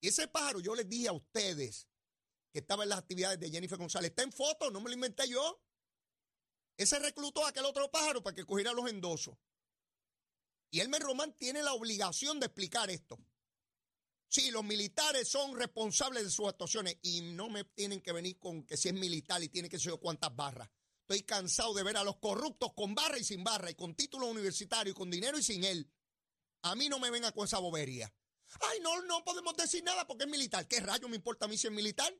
Y 0.00 0.08
ese 0.08 0.28
pájaro, 0.28 0.60
yo 0.60 0.74
les 0.74 0.88
dije 0.88 1.08
a 1.08 1.12
ustedes 1.12 1.88
que 2.52 2.60
estaba 2.60 2.84
en 2.84 2.90
las 2.90 2.98
actividades 2.98 3.40
de 3.40 3.50
Jennifer 3.50 3.78
González, 3.78 4.10
está 4.10 4.22
en 4.22 4.32
foto, 4.32 4.70
no 4.70 4.80
me 4.80 4.90
lo 4.90 4.94
inventé 4.94 5.28
yo. 5.28 5.62
Ese 6.76 6.98
reclutó 6.98 7.44
a 7.44 7.48
aquel 7.48 7.64
otro 7.64 7.90
pájaro 7.90 8.22
para 8.22 8.36
que 8.36 8.44
cogiera 8.44 8.72
los 8.72 8.88
endosos. 8.88 9.36
Y 10.76 10.80
Elmer 10.80 11.00
Román 11.00 11.32
tiene 11.38 11.62
la 11.62 11.72
obligación 11.72 12.38
de 12.38 12.44
explicar 12.44 12.90
esto. 12.90 13.18
Sí, 14.28 14.50
los 14.50 14.62
militares 14.62 15.26
son 15.26 15.56
responsables 15.56 16.24
de 16.24 16.30
sus 16.30 16.46
actuaciones 16.48 16.98
y 17.00 17.22
no 17.22 17.48
me 17.48 17.64
tienen 17.64 18.02
que 18.02 18.12
venir 18.12 18.38
con 18.38 18.62
que 18.62 18.76
si 18.76 18.90
es 18.90 18.94
militar 18.94 19.42
y 19.42 19.48
tiene 19.48 19.70
que 19.70 19.78
ser 19.78 19.94
cuántas 19.94 20.36
barras. 20.36 20.68
Estoy 21.00 21.22
cansado 21.22 21.72
de 21.72 21.82
ver 21.82 21.96
a 21.96 22.04
los 22.04 22.16
corruptos 22.16 22.74
con 22.74 22.94
barra 22.94 23.16
y 23.18 23.24
sin 23.24 23.42
barra 23.42 23.70
y 23.70 23.74
con 23.74 23.94
título 23.94 24.26
universitario 24.26 24.90
y 24.90 24.94
con 24.94 25.10
dinero 25.10 25.38
y 25.38 25.42
sin 25.42 25.64
él. 25.64 25.90
A 26.60 26.74
mí 26.74 26.90
no 26.90 26.98
me 26.98 27.10
venga 27.10 27.32
con 27.32 27.46
esa 27.46 27.58
bobería. 27.58 28.12
Ay, 28.60 28.80
no, 28.82 29.00
no 29.04 29.24
podemos 29.24 29.56
decir 29.56 29.82
nada 29.82 30.06
porque 30.06 30.24
es 30.24 30.30
militar. 30.30 30.68
¿Qué 30.68 30.80
rayo 30.80 31.08
me 31.08 31.16
importa 31.16 31.46
a 31.46 31.48
mí 31.48 31.56
si 31.56 31.68
es 31.68 31.72
militar? 31.72 32.14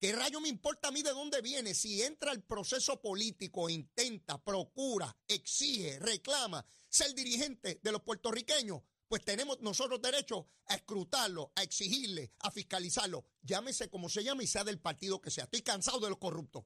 ¿Qué 0.00 0.12
rayo 0.12 0.40
me 0.40 0.48
importa 0.48 0.88
a 0.88 0.92
mí 0.92 1.02
de 1.02 1.10
dónde 1.10 1.42
viene? 1.42 1.74
Si 1.74 2.02
entra 2.02 2.32
el 2.32 2.42
proceso 2.42 3.02
político, 3.02 3.68
intenta, 3.68 4.42
procura, 4.42 5.14
exige, 5.28 5.98
reclama 5.98 6.64
ser 6.88 7.14
dirigente 7.14 7.80
de 7.82 7.92
los 7.92 8.00
puertorriqueños, 8.00 8.80
pues 9.06 9.22
tenemos 9.22 9.60
nosotros 9.60 10.00
derecho 10.00 10.48
a 10.68 10.76
escrutarlo, 10.76 11.52
a 11.54 11.62
exigirle, 11.62 12.32
a 12.38 12.50
fiscalizarlo. 12.50 13.26
Llámese 13.42 13.90
como 13.90 14.08
se 14.08 14.24
llame 14.24 14.44
y 14.44 14.46
sea 14.46 14.64
del 14.64 14.80
partido 14.80 15.20
que 15.20 15.30
sea. 15.30 15.44
Estoy 15.44 15.60
cansado 15.60 16.00
de 16.00 16.08
los 16.08 16.18
corruptos. 16.18 16.64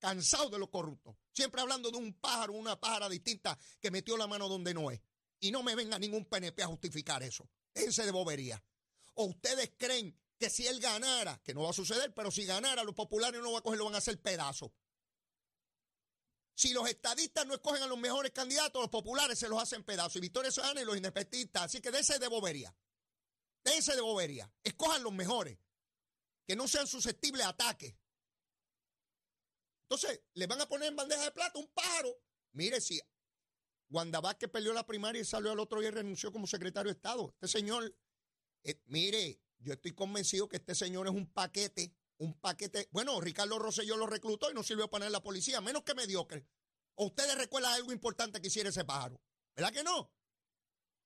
Cansado 0.00 0.50
de 0.50 0.58
los 0.58 0.70
corruptos. 0.70 1.14
Siempre 1.32 1.60
hablando 1.60 1.92
de 1.92 1.98
un 1.98 2.14
pájaro, 2.14 2.54
una 2.54 2.80
pájara 2.80 3.08
distinta 3.08 3.56
que 3.80 3.92
metió 3.92 4.16
la 4.16 4.26
mano 4.26 4.48
donde 4.48 4.74
no 4.74 4.90
es. 4.90 5.00
Y 5.38 5.52
no 5.52 5.62
me 5.62 5.76
venga 5.76 5.96
ningún 5.96 6.24
PNP 6.24 6.60
a 6.64 6.66
justificar 6.66 7.22
eso. 7.22 7.48
Déjense 7.72 8.04
de 8.04 8.10
bobería. 8.10 8.60
¿O 9.14 9.26
ustedes 9.26 9.70
creen 9.76 10.18
que 10.38 10.48
si 10.50 10.66
él 10.66 10.80
ganara, 10.80 11.40
que 11.44 11.52
no 11.52 11.62
va 11.62 11.70
a 11.70 11.74
suceder, 11.74 12.14
pero 12.14 12.30
si 12.30 12.44
ganara, 12.44 12.84
los 12.84 12.94
populares 12.94 13.40
no 13.40 13.52
van 13.52 13.60
a 13.60 13.62
coger, 13.62 13.78
lo 13.78 13.84
van 13.86 13.94
a 13.94 13.98
hacer 13.98 14.20
pedazos? 14.20 14.70
Si 16.54 16.72
los 16.72 16.88
estadistas 16.88 17.46
no 17.46 17.54
escogen 17.54 17.82
a 17.82 17.86
los 17.86 17.98
mejores 17.98 18.32
candidatos, 18.32 18.82
los 18.82 18.90
populares 18.90 19.38
se 19.38 19.48
los 19.48 19.62
hacen 19.62 19.84
pedazos. 19.84 20.16
Y 20.16 20.20
Victoria 20.20 20.50
Ciudadana 20.50 20.82
y 20.82 20.84
los 20.84 20.96
independentistas. 20.96 21.62
Así 21.62 21.80
que 21.80 21.92
déjense 21.92 22.18
de 22.18 22.26
bobería. 22.26 22.74
Déjense 23.62 23.94
de 23.94 24.00
bobería. 24.00 24.52
Escojan 24.64 25.04
los 25.04 25.12
mejores. 25.12 25.56
Que 26.46 26.56
no 26.56 26.66
sean 26.66 26.88
susceptibles 26.88 27.46
a 27.46 27.50
ataques. 27.50 27.94
Entonces, 29.82 30.20
le 30.34 30.46
van 30.48 30.60
a 30.60 30.68
poner 30.68 30.88
en 30.88 30.96
bandeja 30.96 31.22
de 31.22 31.30
plata 31.30 31.60
un 31.60 31.68
pájaro. 31.68 32.20
Mire, 32.52 32.80
si 32.80 33.00
Wanda 33.90 34.20
Vázquez 34.20 34.50
perdió 34.50 34.72
la 34.72 34.84
primaria 34.84 35.22
y 35.22 35.24
salió 35.24 35.52
al 35.52 35.60
otro 35.60 35.80
día 35.80 35.90
y 35.90 35.92
renunció 35.92 36.32
como 36.32 36.46
secretario 36.46 36.90
de 36.90 36.96
Estado. 36.96 37.30
Este 37.34 37.48
señor, 37.48 37.94
eh, 38.64 38.82
mire, 38.86 39.40
yo 39.58 39.72
estoy 39.72 39.92
convencido 39.92 40.48
que 40.48 40.56
este 40.56 40.74
señor 40.74 41.06
es 41.06 41.14
un 41.14 41.26
paquete 41.26 41.94
un 42.18 42.34
paquete. 42.34 42.88
Bueno, 42.92 43.20
Ricardo 43.20 43.58
Rosselló 43.58 43.96
lo 43.96 44.06
reclutó 44.06 44.50
y 44.50 44.54
no 44.54 44.62
sirvió 44.62 44.86
para 44.86 45.02
poner 45.02 45.10
la 45.12 45.22
policía, 45.22 45.60
menos 45.60 45.84
que 45.84 45.94
mediocre. 45.94 46.46
¿O 46.96 47.06
ustedes 47.06 47.36
recuerdan 47.36 47.72
algo 47.72 47.92
importante 47.92 48.40
que 48.40 48.48
hiciera 48.48 48.70
ese 48.70 48.84
pájaro? 48.84 49.20
¿Verdad 49.54 49.72
que 49.72 49.84
no? 49.84 50.12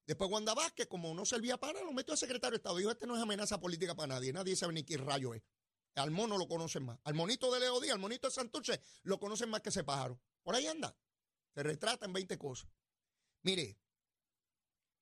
Después 0.07 0.31
Wanda 0.31 0.55
Vázquez, 0.55 0.87
como 0.89 1.15
no 1.15 1.25
servía 1.25 1.59
para 1.59 1.75
nada, 1.75 1.85
lo 1.85 1.93
metió 1.93 2.15
a 2.15 2.17
secretario 2.17 2.53
de 2.53 2.57
Estado. 2.57 2.77
Dijo, 2.77 2.91
este 2.91 3.07
no 3.07 3.15
es 3.15 3.23
amenaza 3.23 3.61
política 3.61 3.95
para 3.95 4.15
nadie. 4.15 4.33
Nadie 4.33 4.57
sabe 4.57 4.73
ni 4.73 4.85
qué 4.85 4.97
rayo 4.97 5.35
es. 5.35 5.43
Al 5.95 6.11
mono 6.11 6.39
lo 6.39 6.49
conocen 6.49 6.85
más. 6.85 6.99
Al 7.05 7.15
monito 7.15 7.53
de 7.53 7.61
Leo 7.61 7.79
Díaz, 7.81 7.95
al 7.95 8.01
monito 8.01 8.27
de 8.27 8.33
Santurce, 8.33 8.81
lo 9.03 9.21
conocen 9.21 9.51
más 9.51 9.61
que 9.61 9.69
ese 9.69 9.85
pájaro. 9.85 10.19
Por 10.43 10.55
ahí 10.55 10.67
anda. 10.67 10.97
Se 11.55 11.63
retrata 11.63 12.07
en 12.07 12.15
20 12.15 12.39
cosas. 12.39 12.71
Mire, 13.43 13.79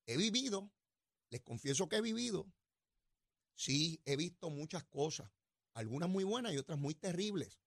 he 0.06 0.16
vivido, 0.16 0.72
les 1.30 1.40
confieso 1.42 1.88
que 1.88 1.96
he 1.96 2.00
vivido. 2.00 2.52
Sí, 3.60 4.00
he 4.06 4.16
visto 4.16 4.48
muchas 4.48 4.84
cosas 4.84 5.30
algunas 5.74 6.08
muy 6.08 6.24
buenas 6.24 6.54
y 6.54 6.56
otras 6.56 6.78
muy 6.78 6.94
terribles. 6.94 7.60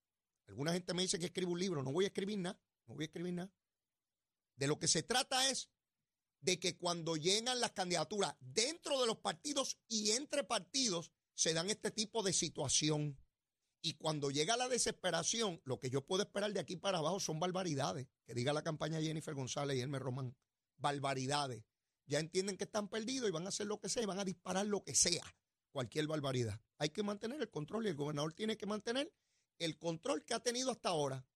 Alguna 0.47 0.73
gente 0.73 0.91
me 0.95 1.03
dice 1.03 1.19
que 1.19 1.27
escribo 1.27 1.51
un 1.51 1.59
libro, 1.59 1.83
no 1.83 1.91
voy 1.91 2.05
a 2.05 2.07
escribir 2.07 2.39
nada, 2.39 2.59
no 2.87 2.95
voy 2.95 3.03
a 3.03 3.05
escribir 3.05 3.35
nada. 3.35 3.53
De 4.55 4.65
lo 4.65 4.79
que 4.79 4.87
se 4.87 5.03
trata 5.03 5.51
es 5.51 5.69
de 6.41 6.59
que 6.59 6.79
cuando 6.79 7.15
llegan 7.15 7.59
las 7.59 7.73
candidaturas 7.73 8.35
dentro 8.39 8.99
de 9.01 9.05
los 9.05 9.19
partidos 9.19 9.77
y 9.87 10.09
entre 10.13 10.43
partidos, 10.43 11.11
se 11.35 11.53
dan 11.53 11.69
este 11.69 11.91
tipo 11.91 12.23
de 12.23 12.33
situación. 12.33 13.15
Y 13.83 13.93
cuando 13.93 14.31
llega 14.31 14.57
la 14.57 14.69
desesperación, 14.69 15.61
lo 15.63 15.79
que 15.79 15.91
yo 15.91 16.07
puedo 16.07 16.23
esperar 16.23 16.53
de 16.53 16.59
aquí 16.59 16.75
para 16.75 16.97
abajo 16.97 17.19
son 17.19 17.39
barbaridades. 17.39 18.07
Que 18.25 18.33
diga 18.33 18.51
la 18.51 18.63
campaña 18.63 18.99
Jennifer 18.99 19.35
González 19.35 19.77
y 19.77 19.81
Elmer 19.81 20.01
Román. 20.01 20.35
Barbaridades. 20.77 21.63
Ya 22.07 22.17
entienden 22.17 22.57
que 22.57 22.63
están 22.63 22.89
perdidos 22.89 23.29
y 23.29 23.31
van 23.31 23.45
a 23.45 23.49
hacer 23.49 23.67
lo 23.67 23.79
que 23.79 23.89
sea 23.89 24.01
y 24.01 24.07
van 24.07 24.19
a 24.19 24.25
disparar 24.25 24.65
lo 24.65 24.83
que 24.83 24.95
sea 24.95 25.23
cualquier 25.73 26.07
barbaridad. 26.07 26.61
Hay 26.77 26.89
que 26.89 27.03
mantener 27.03 27.41
el 27.41 27.49
control 27.49 27.85
y 27.85 27.89
el 27.89 27.95
gobernador 27.95 28.31
tiene 28.33 28.55
que 28.55 28.65
mantener 28.65 29.11
el 29.59 29.77
control 29.77 30.23
que 30.23 30.33
ha 30.33 30.39
tenido 30.39 30.71
hasta 30.71 30.89
ahora 30.89 31.27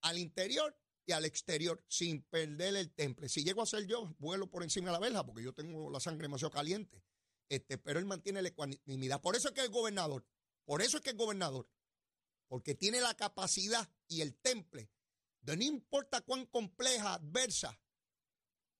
al 0.00 0.18
interior 0.18 0.76
y 1.06 1.12
al 1.12 1.24
exterior 1.24 1.84
sin 1.86 2.22
perder 2.22 2.74
el 2.76 2.92
temple. 2.92 3.28
Si 3.28 3.44
llego 3.44 3.62
a 3.62 3.66
ser 3.66 3.86
yo, 3.86 4.14
vuelo 4.18 4.50
por 4.50 4.62
encima 4.62 4.86
de 4.86 4.92
la 4.92 4.98
verja 4.98 5.24
porque 5.24 5.42
yo 5.44 5.52
tengo 5.52 5.90
la 5.90 6.00
sangre 6.00 6.24
demasiado 6.24 6.50
caliente. 6.50 7.04
Este, 7.48 7.78
pero 7.78 7.98
él 7.98 8.06
mantiene 8.06 8.42
la 8.42 8.48
ecuanimidad. 8.48 9.20
Por 9.20 9.36
eso 9.36 9.48
es 9.48 9.54
que 9.54 9.60
es 9.60 9.70
gobernador. 9.70 10.26
Por 10.64 10.82
eso 10.82 10.96
es 10.96 11.02
que 11.02 11.10
es 11.10 11.16
gobernador. 11.16 11.68
Porque 12.48 12.74
tiene 12.74 13.00
la 13.00 13.14
capacidad 13.14 13.88
y 14.08 14.22
el 14.22 14.34
temple 14.34 14.90
de 15.42 15.56
no 15.56 15.62
importa 15.62 16.22
cuán 16.22 16.46
compleja, 16.46 17.14
adversa 17.14 17.78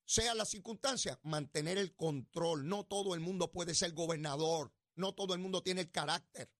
sea 0.07 0.35
la 0.35 0.45
circunstancia, 0.45 1.19
mantener 1.23 1.79
el 1.79 1.95
control. 1.95 2.67
No 2.69 2.85
todo 2.85 3.15
el 3.15 3.21
mundo 3.21 3.53
puede 3.53 3.75
ser 3.75 3.93
gobernador. 3.93 4.73
No 4.97 5.15
todo 5.15 5.35
el 5.35 5.41
mundo 5.41 5.63
tiene 5.63 5.83
el 5.83 5.91
carácter, 5.91 6.51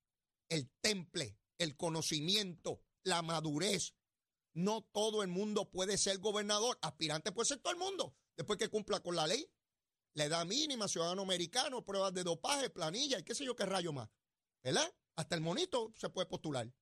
el 0.49 0.71
temple, 0.81 1.39
el 1.59 1.77
conocimiento, 1.77 2.83
la 3.05 3.23
madurez. 3.23 3.95
No 4.55 4.83
todo 4.93 5.23
el 5.23 5.29
mundo 5.29 5.71
puede 5.71 5.99
ser 5.99 6.19
gobernador. 6.19 6.79
Aspirante 6.83 7.33
puede 7.33 7.49
ser 7.49 7.59
todo 7.59 7.73
el 7.73 7.79
mundo, 7.79 8.17
después 8.37 8.59
que 8.59 8.69
cumpla 8.69 9.01
con 9.01 9.17
la 9.17 9.27
ley. 9.27 9.49
La 10.15 10.25
edad 10.25 10.47
mínima, 10.47 10.87
ciudadano 10.87 11.23
americano, 11.23 11.85
pruebas 11.85 12.15
de 12.15 12.23
dopaje, 12.23 12.71
planilla 12.71 13.19
y 13.19 13.25
qué 13.25 13.35
sé 13.35 13.45
yo 13.45 13.57
qué 13.57 13.67
rayo 13.67 13.93
más. 13.93 14.09
¿Verdad? 14.63 14.93
Hasta 15.17 15.35
el 15.35 15.41
monito 15.41 15.93
se 15.97 16.09
puede 16.09 16.27
postular. 16.27 16.73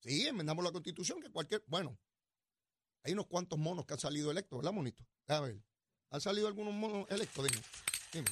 Sí, 0.00 0.26
enmendamos 0.26 0.64
la 0.64 0.72
constitución, 0.72 1.20
que 1.20 1.30
cualquier. 1.30 1.64
Bueno, 1.66 1.98
hay 3.02 3.12
unos 3.12 3.26
cuantos 3.26 3.58
monos 3.58 3.86
que 3.86 3.94
han 3.94 4.00
salido 4.00 4.30
electos, 4.30 4.58
¿verdad, 4.58 4.72
monito? 4.72 5.06
A 5.28 5.40
ver. 5.40 5.62
¿Han 6.10 6.20
salido 6.20 6.48
algunos 6.48 6.74
monos 6.74 7.10
electos? 7.10 7.44
Dime. 7.44 7.62
Dime 8.12 8.30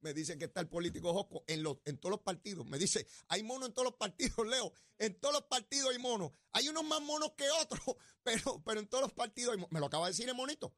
me 0.00 0.14
dice 0.14 0.38
que 0.38 0.46
está 0.46 0.60
el 0.60 0.68
político 0.68 1.12
Josco 1.12 1.44
en, 1.46 1.62
los, 1.62 1.78
en 1.84 1.98
todos 1.98 2.12
los 2.12 2.20
partidos. 2.20 2.66
Me 2.66 2.78
dice, 2.78 3.06
hay 3.28 3.42
monos 3.42 3.68
en 3.68 3.74
todos 3.74 3.86
los 3.86 3.94
partidos, 3.96 4.36
Leo. 4.46 4.72
En 4.98 5.18
todos 5.18 5.34
los 5.34 5.44
partidos 5.44 5.90
hay 5.90 5.98
monos. 5.98 6.32
Hay 6.52 6.68
unos 6.68 6.84
más 6.84 7.00
monos 7.00 7.32
que 7.36 7.48
otros, 7.62 7.80
pero, 8.22 8.62
pero 8.64 8.80
en 8.80 8.88
todos 8.88 9.02
los 9.02 9.12
partidos 9.12 9.56
hay 9.56 9.64
Me 9.70 9.80
lo 9.80 9.86
acaba 9.86 10.06
de 10.06 10.12
decir 10.12 10.28
el 10.28 10.34
monito. 10.34 10.74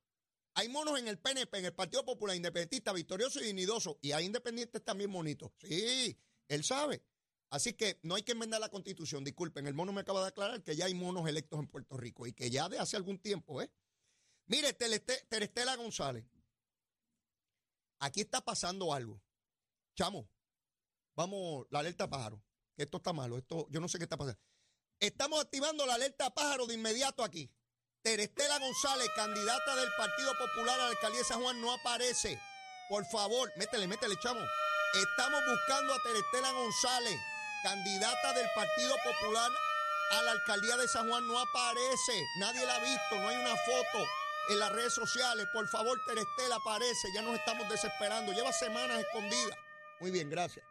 Hay 0.55 0.69
monos 0.69 0.99
en 0.99 1.07
el 1.07 1.19
PNP, 1.19 1.59
en 1.59 1.65
el 1.67 1.75
Partido 1.75 2.05
Popular, 2.05 2.35
Independentista, 2.35 2.93
Victorioso 2.93 3.41
y 3.41 3.45
Dignidoso. 3.45 3.99
Y 4.03 4.13
hay 4.13 4.25
independientes 4.25 4.85
también 4.85 5.09
monitos. 5.09 5.53
Sí, 5.59 6.19
él 6.49 6.65
sabe. 6.65 7.05
Así 7.51 7.75
que 7.75 8.01
no 8.03 8.17
hay 8.17 8.23
que 8.23 8.33
enmendar 8.33 8.61
la 8.61 8.69
constitución. 8.69 9.23
Disculpen, 9.23 9.67
el 9.67 9.75
mono 9.75 9.93
me 9.93 10.01
acaba 10.01 10.23
de 10.23 10.29
aclarar 10.29 10.63
que 10.63 10.75
ya 10.75 10.87
hay 10.87 10.95
monos 10.95 11.29
electos 11.29 11.59
en 11.61 11.69
Puerto 11.69 11.97
Rico 11.97 12.27
y 12.27 12.33
que 12.33 12.51
ya 12.51 12.69
de 12.69 12.79
hace 12.79 12.97
algún 12.97 13.19
tiempo, 13.19 13.63
¿eh? 13.63 13.71
Mire, 14.47 14.73
Terestela 14.73 15.77
González 15.77 16.25
aquí 18.01 18.23
está 18.23 18.41
pasando 18.41 18.93
algo. 18.93 19.23
Chamo, 19.95 20.29
vamos, 21.15 21.67
la 21.71 21.81
alerta 21.81 22.09
pájaro, 22.09 22.43
esto 22.77 22.97
está 22.97 23.13
malo, 23.13 23.39
esto, 23.39 23.67
yo 23.71 23.81
no 23.81 23.89
sé 23.89 23.99
qué 23.99 24.05
está 24.05 24.17
pasando. 24.17 24.41
Estamos 24.99 25.41
activando 25.41 25.87
la 25.87 25.95
alerta 25.95 26.31
pájaro 26.31 26.67
de 26.67 26.75
inmediato 26.75 27.23
aquí. 27.23 27.51
Terestela 28.03 28.59
González, 28.59 29.09
candidata 29.15 29.77
del 29.77 29.91
Partido 29.97 30.33
Popular 30.39 30.81
a 30.81 30.85
la 30.85 30.89
alcaldía 30.89 31.21
de 31.21 31.25
San 31.25 31.43
Juan, 31.43 31.61
no 31.61 31.73
aparece. 31.73 32.41
Por 32.89 33.05
favor, 33.07 33.53
métele, 33.57 33.87
métele, 33.87 34.17
chamo. 34.23 34.41
Estamos 34.95 35.41
buscando 35.47 35.95
a 35.95 36.03
Terestela 36.03 36.51
González, 36.53 37.21
candidata 37.63 38.33
del 38.33 38.47
Partido 38.55 38.95
Popular 39.05 39.51
a 40.13 40.23
la 40.23 40.33
alcaldía 40.33 40.77
de 40.77 40.89
San 40.89 41.09
Juan, 41.09 41.27
no 41.27 41.39
aparece. 41.39 42.25
Nadie 42.39 42.65
la 42.67 42.77
ha 42.77 42.81
visto, 42.81 43.17
no 43.17 43.29
hay 43.29 43.37
una 43.37 43.57
foto 43.57 44.07
en 44.51 44.59
las 44.59 44.73
redes 44.73 44.93
sociales. 44.93 45.47
Por 45.53 45.69
favor, 45.69 45.99
Terestela 46.07 46.57
aparece, 46.57 47.09
ya 47.15 47.23
nos 47.23 47.39
estamos 47.39 47.69
desesperando. 47.69 48.33
Lleva 48.33 48.53
semanas 48.53 49.01
escondida. 49.01 49.57
Muy 50.01 50.11
bien, 50.11 50.29
gracias. 50.29 50.67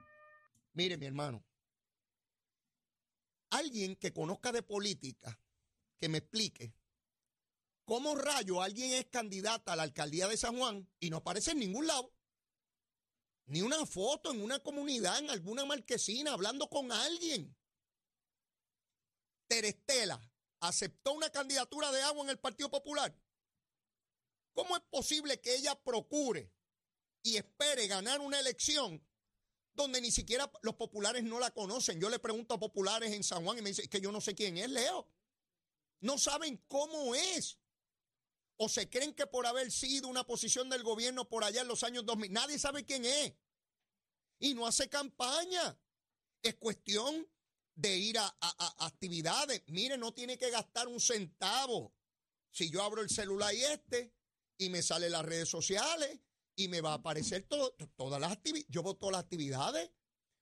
Mire, 0.73 0.97
mi 0.97 1.05
hermano. 1.05 1.43
Alguien 3.51 3.95
que 3.95 4.13
conozca 4.13 4.51
de 4.51 4.63
política, 4.63 5.39
que 5.97 6.09
me 6.09 6.19
explique 6.19 6.73
cómo 7.85 8.15
rayo 8.15 8.61
alguien 8.61 8.91
es 8.91 9.05
candidata 9.07 9.73
a 9.73 9.75
la 9.75 9.83
alcaldía 9.83 10.27
de 10.27 10.37
San 10.37 10.57
Juan 10.57 10.87
y 10.99 11.09
no 11.09 11.17
aparece 11.17 11.51
en 11.51 11.59
ningún 11.59 11.87
lado. 11.87 12.13
Ni 13.45 13.61
una 13.61 13.83
foto 13.87 14.31
en 14.31 14.43
una 14.43 14.59
comunidad, 14.59 15.17
en 15.17 15.29
alguna 15.31 15.65
marquesina, 15.65 16.33
hablando 16.33 16.69
con 16.69 16.91
alguien. 16.91 17.55
Terestela 19.47 20.21
aceptó 20.59 21.13
una 21.13 21.31
candidatura 21.31 21.91
de 21.91 22.03
agua 22.03 22.23
en 22.25 22.29
el 22.29 22.39
Partido 22.39 22.69
Popular. 22.69 23.15
¿Cómo 24.59 24.75
es 24.75 24.83
posible 24.89 25.39
que 25.39 25.55
ella 25.55 25.73
procure 25.81 26.51
y 27.23 27.37
espere 27.37 27.87
ganar 27.87 28.19
una 28.19 28.41
elección 28.41 29.01
donde 29.73 30.01
ni 30.01 30.11
siquiera 30.11 30.51
los 30.63 30.75
populares 30.75 31.23
no 31.23 31.39
la 31.39 31.51
conocen? 31.51 31.97
Yo 31.97 32.09
le 32.09 32.19
pregunto 32.19 32.55
a 32.55 32.59
populares 32.59 33.13
en 33.13 33.23
San 33.23 33.45
Juan 33.45 33.57
y 33.57 33.61
me 33.61 33.69
dicen 33.69 33.87
que 33.87 34.01
yo 34.01 34.11
no 34.11 34.19
sé 34.19 34.35
quién 34.35 34.57
es, 34.57 34.69
Leo. 34.69 35.07
No 36.01 36.17
saben 36.17 36.61
cómo 36.67 37.15
es. 37.15 37.57
O 38.57 38.67
se 38.67 38.89
creen 38.89 39.13
que 39.13 39.27
por 39.27 39.47
haber 39.47 39.71
sido 39.71 40.09
una 40.09 40.27
posición 40.27 40.69
del 40.69 40.83
gobierno 40.83 41.29
por 41.29 41.45
allá 41.45 41.61
en 41.61 41.69
los 41.69 41.83
años 41.83 42.05
2000, 42.05 42.33
nadie 42.33 42.59
sabe 42.59 42.83
quién 42.83 43.05
es. 43.05 43.31
Y 44.39 44.55
no 44.55 44.67
hace 44.67 44.89
campaña. 44.89 45.79
Es 46.43 46.55
cuestión 46.55 47.25
de 47.75 47.95
ir 47.95 48.19
a, 48.19 48.27
a 48.41 48.85
actividades. 48.87 49.63
Mire, 49.67 49.97
no 49.97 50.13
tiene 50.13 50.37
que 50.37 50.49
gastar 50.49 50.89
un 50.89 50.99
centavo. 50.99 51.95
Si 52.51 52.69
yo 52.69 52.83
abro 52.83 53.01
el 53.01 53.09
celular 53.09 53.55
y 53.55 53.63
este, 53.63 54.18
y 54.59 54.69
me 54.69 54.83
salen 54.83 55.13
las 55.13 55.25
redes 55.25 55.49
sociales 55.49 56.19
y 56.55 56.67
me 56.67 56.81
va 56.81 56.91
a 56.91 56.95
aparecer 56.95 57.43
todo, 57.47 57.75
todas 57.95 58.19
las 58.19 58.33
actividades. 58.33 58.67
Yo 58.69 58.83
veo 58.83 58.93
todas 58.93 59.13
las 59.13 59.23
actividades. 59.23 59.89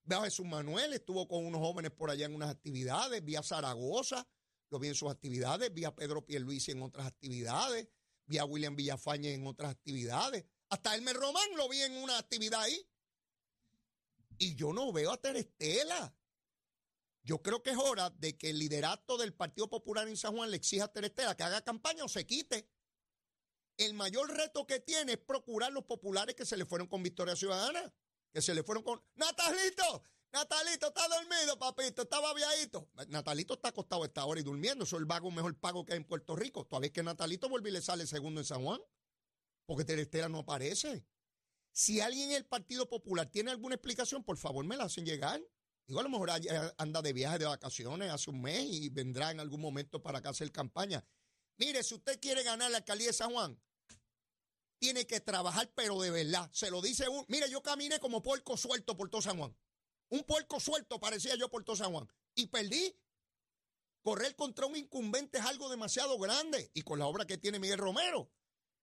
Veo 0.03 0.19
a 0.19 0.24
Jesús 0.25 0.45
Manuel, 0.45 0.93
estuvo 0.93 1.27
con 1.27 1.45
unos 1.45 1.62
jóvenes 1.62 1.91
por 1.91 2.09
allá 2.09 2.25
en 2.25 2.33
unas 2.33 2.50
actividades. 2.50 3.24
Vi 3.24 3.36
a 3.36 3.43
Zaragoza, 3.43 4.27
lo 4.69 4.79
vi 4.79 4.88
en 4.88 4.95
sus 4.95 5.12
actividades. 5.12 5.71
Vi 5.74 5.86
a 5.86 5.95
Pedro 5.95 6.25
Pierluisi 6.25 6.71
en 6.71 6.81
otras 6.81 7.05
actividades. 7.05 7.88
vi 8.25 8.39
a 8.39 8.45
William 8.45 8.75
Villafañe 8.75 9.33
en 9.33 9.45
otras 9.45 9.71
actividades. 9.71 10.45
Hasta 10.69 10.95
Elmer 10.95 11.15
Román 11.15 11.50
lo 11.55 11.69
vi 11.69 11.81
en 11.81 11.93
una 11.97 12.17
actividad 12.17 12.62
ahí. 12.62 12.89
Y 14.39 14.55
yo 14.55 14.74
no 14.74 14.91
veo 14.91 15.12
a 15.12 15.21
Terestela. 15.21 16.15
Yo 17.21 17.41
creo 17.43 17.62
que 17.62 17.71
es 17.71 17.77
hora 17.77 18.09
de 18.09 18.36
que 18.36 18.50
el 18.50 18.57
liderato 18.57 19.17
del 19.17 19.33
Partido 19.33 19.69
Popular 19.69 20.07
en 20.07 20.17
San 20.17 20.36
Juan 20.36 20.50
le 20.50 20.57
exija 20.57 20.86
a 20.86 20.91
Terestela 20.91 21.38
que 21.38 21.43
haga 21.43 21.62
campaña 21.62 22.03
o 22.03 22.07
se 22.07 22.25
quite. 22.25 22.67
El 23.77 23.93
mayor 23.93 24.36
reto 24.36 24.65
que 24.65 24.79
tiene 24.79 25.13
es 25.13 25.17
procurar 25.19 25.72
los 25.72 25.86
populares 25.86 26.36
que 26.36 26.46
se 26.46 26.57
le 26.57 26.65
fueron 26.65 26.88
con 26.88 27.03
Victoria 27.03 27.36
Ciudadana, 27.36 27.93
que 28.34 28.41
se 28.41 28.53
le 28.53 28.63
fueron 28.63 28.84
con... 28.84 29.01
¡Natalito! 29.15 30.03
Natalito 30.34 30.88
está 30.88 31.07
dormido, 31.07 31.57
papito, 31.57 32.01
está 32.01 32.19
babiadito. 32.19 32.89
Natalito 33.07 33.53
está 33.53 33.69
acostado 33.69 34.03
esta 34.03 34.25
hora 34.25 34.39
y 34.39 34.43
durmiendo. 34.43 34.84
Eso 34.84 34.98
es 34.98 35.00
el 35.00 35.05
vago 35.05 35.31
mejor 35.31 35.57
pago 35.57 35.86
que 35.86 35.93
hay 35.93 35.98
en 35.98 36.03
Puerto 36.03 36.36
Rico. 36.36 36.65
Todavía 36.65 36.88
es 36.88 36.93
que 36.93 37.03
Natalito 37.03 37.48
vuelve 37.50 37.69
y 37.69 37.74
le 37.74 37.81
sale 37.81 38.05
segundo 38.05 38.41
en 38.41 38.46
San 38.46 38.63
Juan. 38.63 38.81
Porque 39.65 39.86
Terestela 39.86 40.27
no 40.27 40.39
aparece. 40.39 41.05
Si 41.72 42.01
alguien 42.01 42.31
en 42.31 42.38
el 42.38 42.46
Partido 42.46 42.89
Popular 42.89 43.29
tiene 43.29 43.51
alguna 43.51 43.75
explicación, 43.75 44.24
por 44.24 44.38
favor 44.38 44.65
me 44.65 44.75
la 44.75 44.86
hacen 44.86 45.05
llegar. 45.05 45.41
Digo, 45.86 46.00
a 46.00 46.03
lo 46.03 46.10
mejor 46.10 46.29
anda 46.77 47.01
de 47.01 47.13
viaje 47.13 47.39
de 47.39 47.46
vacaciones 47.46 48.12
hace 48.12 48.29
un 48.29 48.41
mes 48.41 48.65
y 48.65 48.89
vendrá 48.89 49.31
en 49.31 49.39
algún 49.39 49.62
momento 49.62 50.01
para 50.01 50.19
acá 50.19 50.29
hacer 50.29 50.51
campaña. 50.51 51.05
Mire, 51.57 51.84
si 51.84 51.96
usted 51.96 52.19
quiere 52.19 52.43
ganar 52.43 52.69
la 52.69 52.79
alcaldía 52.79 53.07
de 53.07 53.13
San 53.13 53.31
Juan, 53.31 53.60
tiene 54.79 55.05
que 55.07 55.19
trabajar, 55.19 55.72
pero 55.75 56.00
de 56.01 56.12
verdad. 56.12 56.50
Se 56.53 56.69
lo 56.72 56.81
dice 56.81 57.07
un. 57.10 57.25
Mire, 57.27 57.50
yo 57.50 57.62
caminé 57.62 58.00
como 58.00 58.22
puerco 58.22 58.57
suelto 58.57 58.96
por 58.96 59.10
todo 59.10 59.22
San 59.22 59.38
Juan. 59.38 59.55
Un 60.10 60.24
puerco 60.24 60.60
suelto 60.60 61.00
parecía 61.00 61.36
yo 61.36 61.50
por 61.50 61.63
todo 61.63 61.75
San 61.75 61.91
Juan. 61.91 62.07
Y 62.36 62.48
perdí. 62.48 62.96
Correr 64.01 64.36
contra 64.38 64.65
un 64.67 64.77
incumbente 64.77 65.39
es 65.39 65.46
algo 65.46 65.69
demasiado 65.69 66.17
grande. 66.17 66.72
Y 66.74 66.84
con 66.84 67.00
la 67.00 67.07
obra 67.07 67.25
que 67.25 67.38
tiene 67.38 67.60
Miguel 67.60 67.79
Romero. 67.79 68.31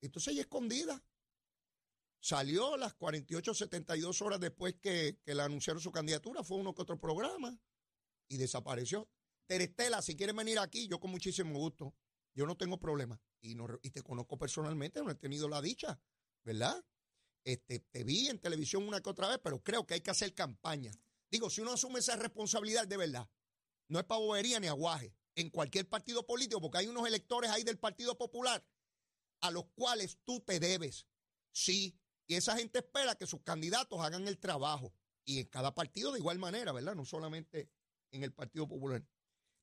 Entonces 0.01 0.33
ella 0.33 0.43
escondida. 0.43 1.03
Salió 2.21 2.77
las 2.77 2.95
48, 2.95 3.55
72 3.55 4.23
horas 4.23 4.41
después 4.41 4.75
que, 4.81 5.19
le 5.25 5.43
anunciaron 5.43 5.81
su 5.81 5.93
candidatura. 5.93 6.43
Fue 6.43 6.57
uno 6.57 6.75
que 6.75 6.83
otro 6.83 6.99
programa. 6.99 7.59
Y 8.29 8.37
desapareció. 8.37 9.09
Terestela, 9.47 10.03
si 10.03 10.17
quieres 10.17 10.35
venir 10.35 10.59
aquí, 10.59 10.89
yo 10.89 11.01
con 11.01 11.11
muchísimo 11.11 11.59
gusto. 11.59 11.95
Yo 12.35 12.47
no 12.47 12.57
tengo 12.57 12.79
problema. 12.79 13.21
Y, 13.45 13.55
no, 13.55 13.67
y 13.83 13.91
te 13.91 14.03
conozco 14.03 14.39
personalmente, 14.39 15.03
no 15.03 15.11
he 15.11 15.15
tenido 15.15 15.49
la 15.49 15.61
dicha, 15.61 16.01
¿verdad? 16.45 16.83
Este, 17.45 17.81
te 17.81 18.03
vi 18.03 18.29
en 18.29 18.39
televisión 18.39 18.89
una 18.89 19.03
que 19.03 19.11
otra 19.11 19.29
vez, 19.29 19.39
pero 19.43 19.63
creo 19.63 19.87
que 19.87 19.95
hay 19.95 20.01
que 20.01 20.11
hacer 20.11 20.35
campaña. 20.35 20.93
Digo, 21.31 21.51
si 21.51 21.61
uno 21.61 21.73
asume 21.73 21.99
esa 21.99 22.17
responsabilidad 22.17 22.89
de 22.89 22.97
verdad, 22.97 23.29
no 23.89 23.99
es 23.99 24.07
para 24.07 24.21
bobería 24.21 24.59
ni 24.61 24.67
aguaje, 24.67 25.15
en 25.35 25.51
cualquier 25.51 25.87
partido 25.87 26.25
político, 26.25 26.61
porque 26.61 26.79
hay 26.79 26.87
unos 26.87 27.07
electores 27.07 27.51
ahí 27.51 27.65
del 27.65 27.79
Partido 27.79 28.17
Popular 28.17 28.65
a 29.43 29.51
los 29.51 29.67
cuales 29.75 30.19
tú 30.25 30.41
te 30.41 30.59
debes. 30.59 31.07
Sí, 31.53 31.99
y 32.27 32.37
esa 32.37 32.57
gente 32.57 32.79
espera 32.79 33.15
que 33.15 33.27
sus 33.27 33.43
candidatos 33.43 34.01
hagan 34.01 34.27
el 34.27 34.39
trabajo. 34.39 34.95
Y 35.27 35.41
en 35.41 35.47
cada 35.47 35.75
partido 35.75 36.13
de 36.13 36.19
igual 36.19 36.39
manera, 36.39 36.73
¿verdad? 36.73 36.95
No 36.95 37.05
solamente 37.05 37.69
en 38.11 38.23
el 38.23 38.33
Partido 38.33 38.67
Popular. 38.67 39.05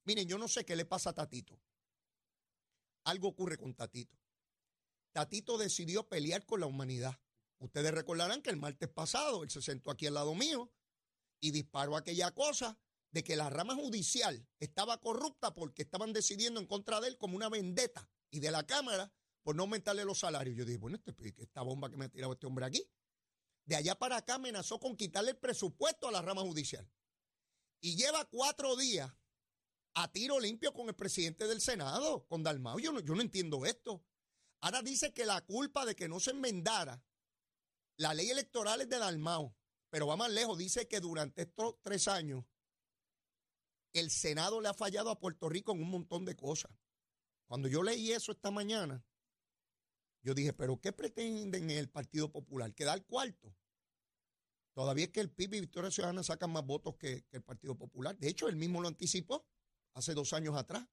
Miren, 0.06 0.28
yo 0.28 0.38
no 0.38 0.48
sé 0.48 0.66
qué 0.66 0.76
le 0.76 0.86
pasa 0.86 1.12
a 1.12 1.14
Tatito. 1.14 1.60
Algo 3.04 3.30
ocurre 3.30 3.58
con 3.58 3.74
Tatito. 3.74 4.18
Tatito 5.12 5.58
decidió 5.58 6.08
pelear 6.08 6.46
con 6.46 6.60
la 6.60 6.68
humanidad. 6.68 7.20
Ustedes 7.60 7.94
recordarán 7.94 8.42
que 8.42 8.50
el 8.50 8.58
martes 8.58 8.90
pasado 8.90 9.44
él 9.44 9.50
se 9.50 9.62
sentó 9.62 9.92
aquí 9.92 10.08
al 10.08 10.16
lado 10.16 10.34
mío 10.34 10.72
y 11.40 11.52
disparó 11.52 11.96
aquella 11.96 12.32
cosa 12.32 12.80
de 13.12 13.24
que 13.24 13.36
la 13.36 13.50
rama 13.50 13.76
judicial 13.76 14.48
estaba 14.60 15.00
corrupta 15.00 15.54
porque 15.54 15.82
estaban 15.82 16.14
decidiendo 16.14 16.60
en 16.60 16.66
contra 16.66 17.02
de 17.02 17.10
él 17.10 17.18
como 17.18 17.36
una 17.36 17.50
vendetta 17.50 18.10
y 18.30 18.40
de 18.40 18.52
la 18.52 18.66
Cámara 18.66 19.12
por 19.44 19.56
no 19.56 19.64
aumentarle 19.64 20.06
los 20.06 20.20
salarios. 20.20 20.56
Yo 20.56 20.66
dije, 20.66 20.78
bueno, 20.78 20.98
este, 20.98 21.14
esta 21.44 21.62
bomba 21.62 21.90
que 21.90 21.98
me 21.98 22.06
ha 22.06 22.10
tirado 22.10 22.34
este 22.34 22.48
hombre 22.48 22.66
aquí. 22.66 22.88
De 23.66 23.76
allá 23.76 23.96
para 23.96 24.18
acá 24.18 24.36
amenazó 24.36 24.80
con 24.80 24.96
quitarle 24.96 25.32
el 25.32 25.38
presupuesto 25.38 26.08
a 26.08 26.12
la 26.12 26.22
rama 26.22 26.42
judicial. 26.42 26.90
Y 27.82 27.96
lleva 27.96 28.26
cuatro 28.26 28.76
días 28.76 29.12
a 29.94 30.12
tiro 30.12 30.40
limpio 30.40 30.74
con 30.74 30.88
el 30.88 30.96
presidente 30.96 31.48
del 31.48 31.62
Senado, 31.62 32.26
con 32.28 32.44
Dalmau. 32.44 32.80
Yo 32.80 32.92
no, 32.92 33.00
yo 33.00 33.16
no 33.16 33.22
entiendo 33.22 33.66
esto. 33.66 34.04
Ahora 34.62 34.82
dice 34.82 35.14
que 35.14 35.26
la 35.26 35.42
culpa 35.42 35.86
de 35.86 35.96
que 35.96 36.08
no 36.08 36.20
se 36.20 36.32
enmendara 36.32 37.04
la 37.98 38.14
ley 38.14 38.30
electoral 38.30 38.82
es 38.82 38.90
de 38.90 38.98
Dalmau. 38.98 39.56
Pero 39.90 40.08
va 40.08 40.16
más 40.16 40.32
lejos, 40.32 40.58
dice 40.58 40.88
que 40.88 41.00
durante 41.00 41.42
estos 41.42 41.76
tres 41.82 42.08
años 42.08 42.46
el 43.94 44.10
Senado 44.10 44.62
le 44.62 44.70
ha 44.70 44.74
fallado 44.74 45.10
a 45.10 45.20
Puerto 45.20 45.50
Rico 45.50 45.74
en 45.74 45.82
un 45.82 45.90
montón 45.90 46.24
de 46.24 46.36
cosas. 46.36 46.72
Cuando 47.46 47.68
yo 47.68 47.84
leí 47.84 48.14
eso 48.14 48.32
esta 48.32 48.52
mañana, 48.52 49.04
yo 50.24 50.34
dije, 50.34 50.54
pero 50.54 50.80
¿qué 50.80 50.94
pretenden 50.94 51.70
el 51.70 51.90
Partido 51.90 52.32
Popular? 52.32 52.74
¿Quedar 52.74 53.06
cuarto? 53.06 53.54
Todavía 54.74 55.06
es 55.06 55.12
que 55.12 55.20
el 55.20 55.30
PIB 55.30 55.56
y 55.56 55.62
Victoria 55.62 55.92
Ciudadana 55.92 56.24
sacan 56.24 56.52
más 56.52 56.66
votos 56.66 56.96
que, 56.96 57.24
que 57.26 57.38
el 57.38 57.44
Partido 57.44 57.76
Popular. 57.78 58.18
De 58.18 58.30
hecho, 58.30 58.48
él 58.48 58.56
mismo 58.56 58.82
lo 58.82 58.88
anticipó 58.88 59.46
hace 59.94 60.14
dos 60.14 60.34
años 60.34 60.56
atrás. 60.56 60.88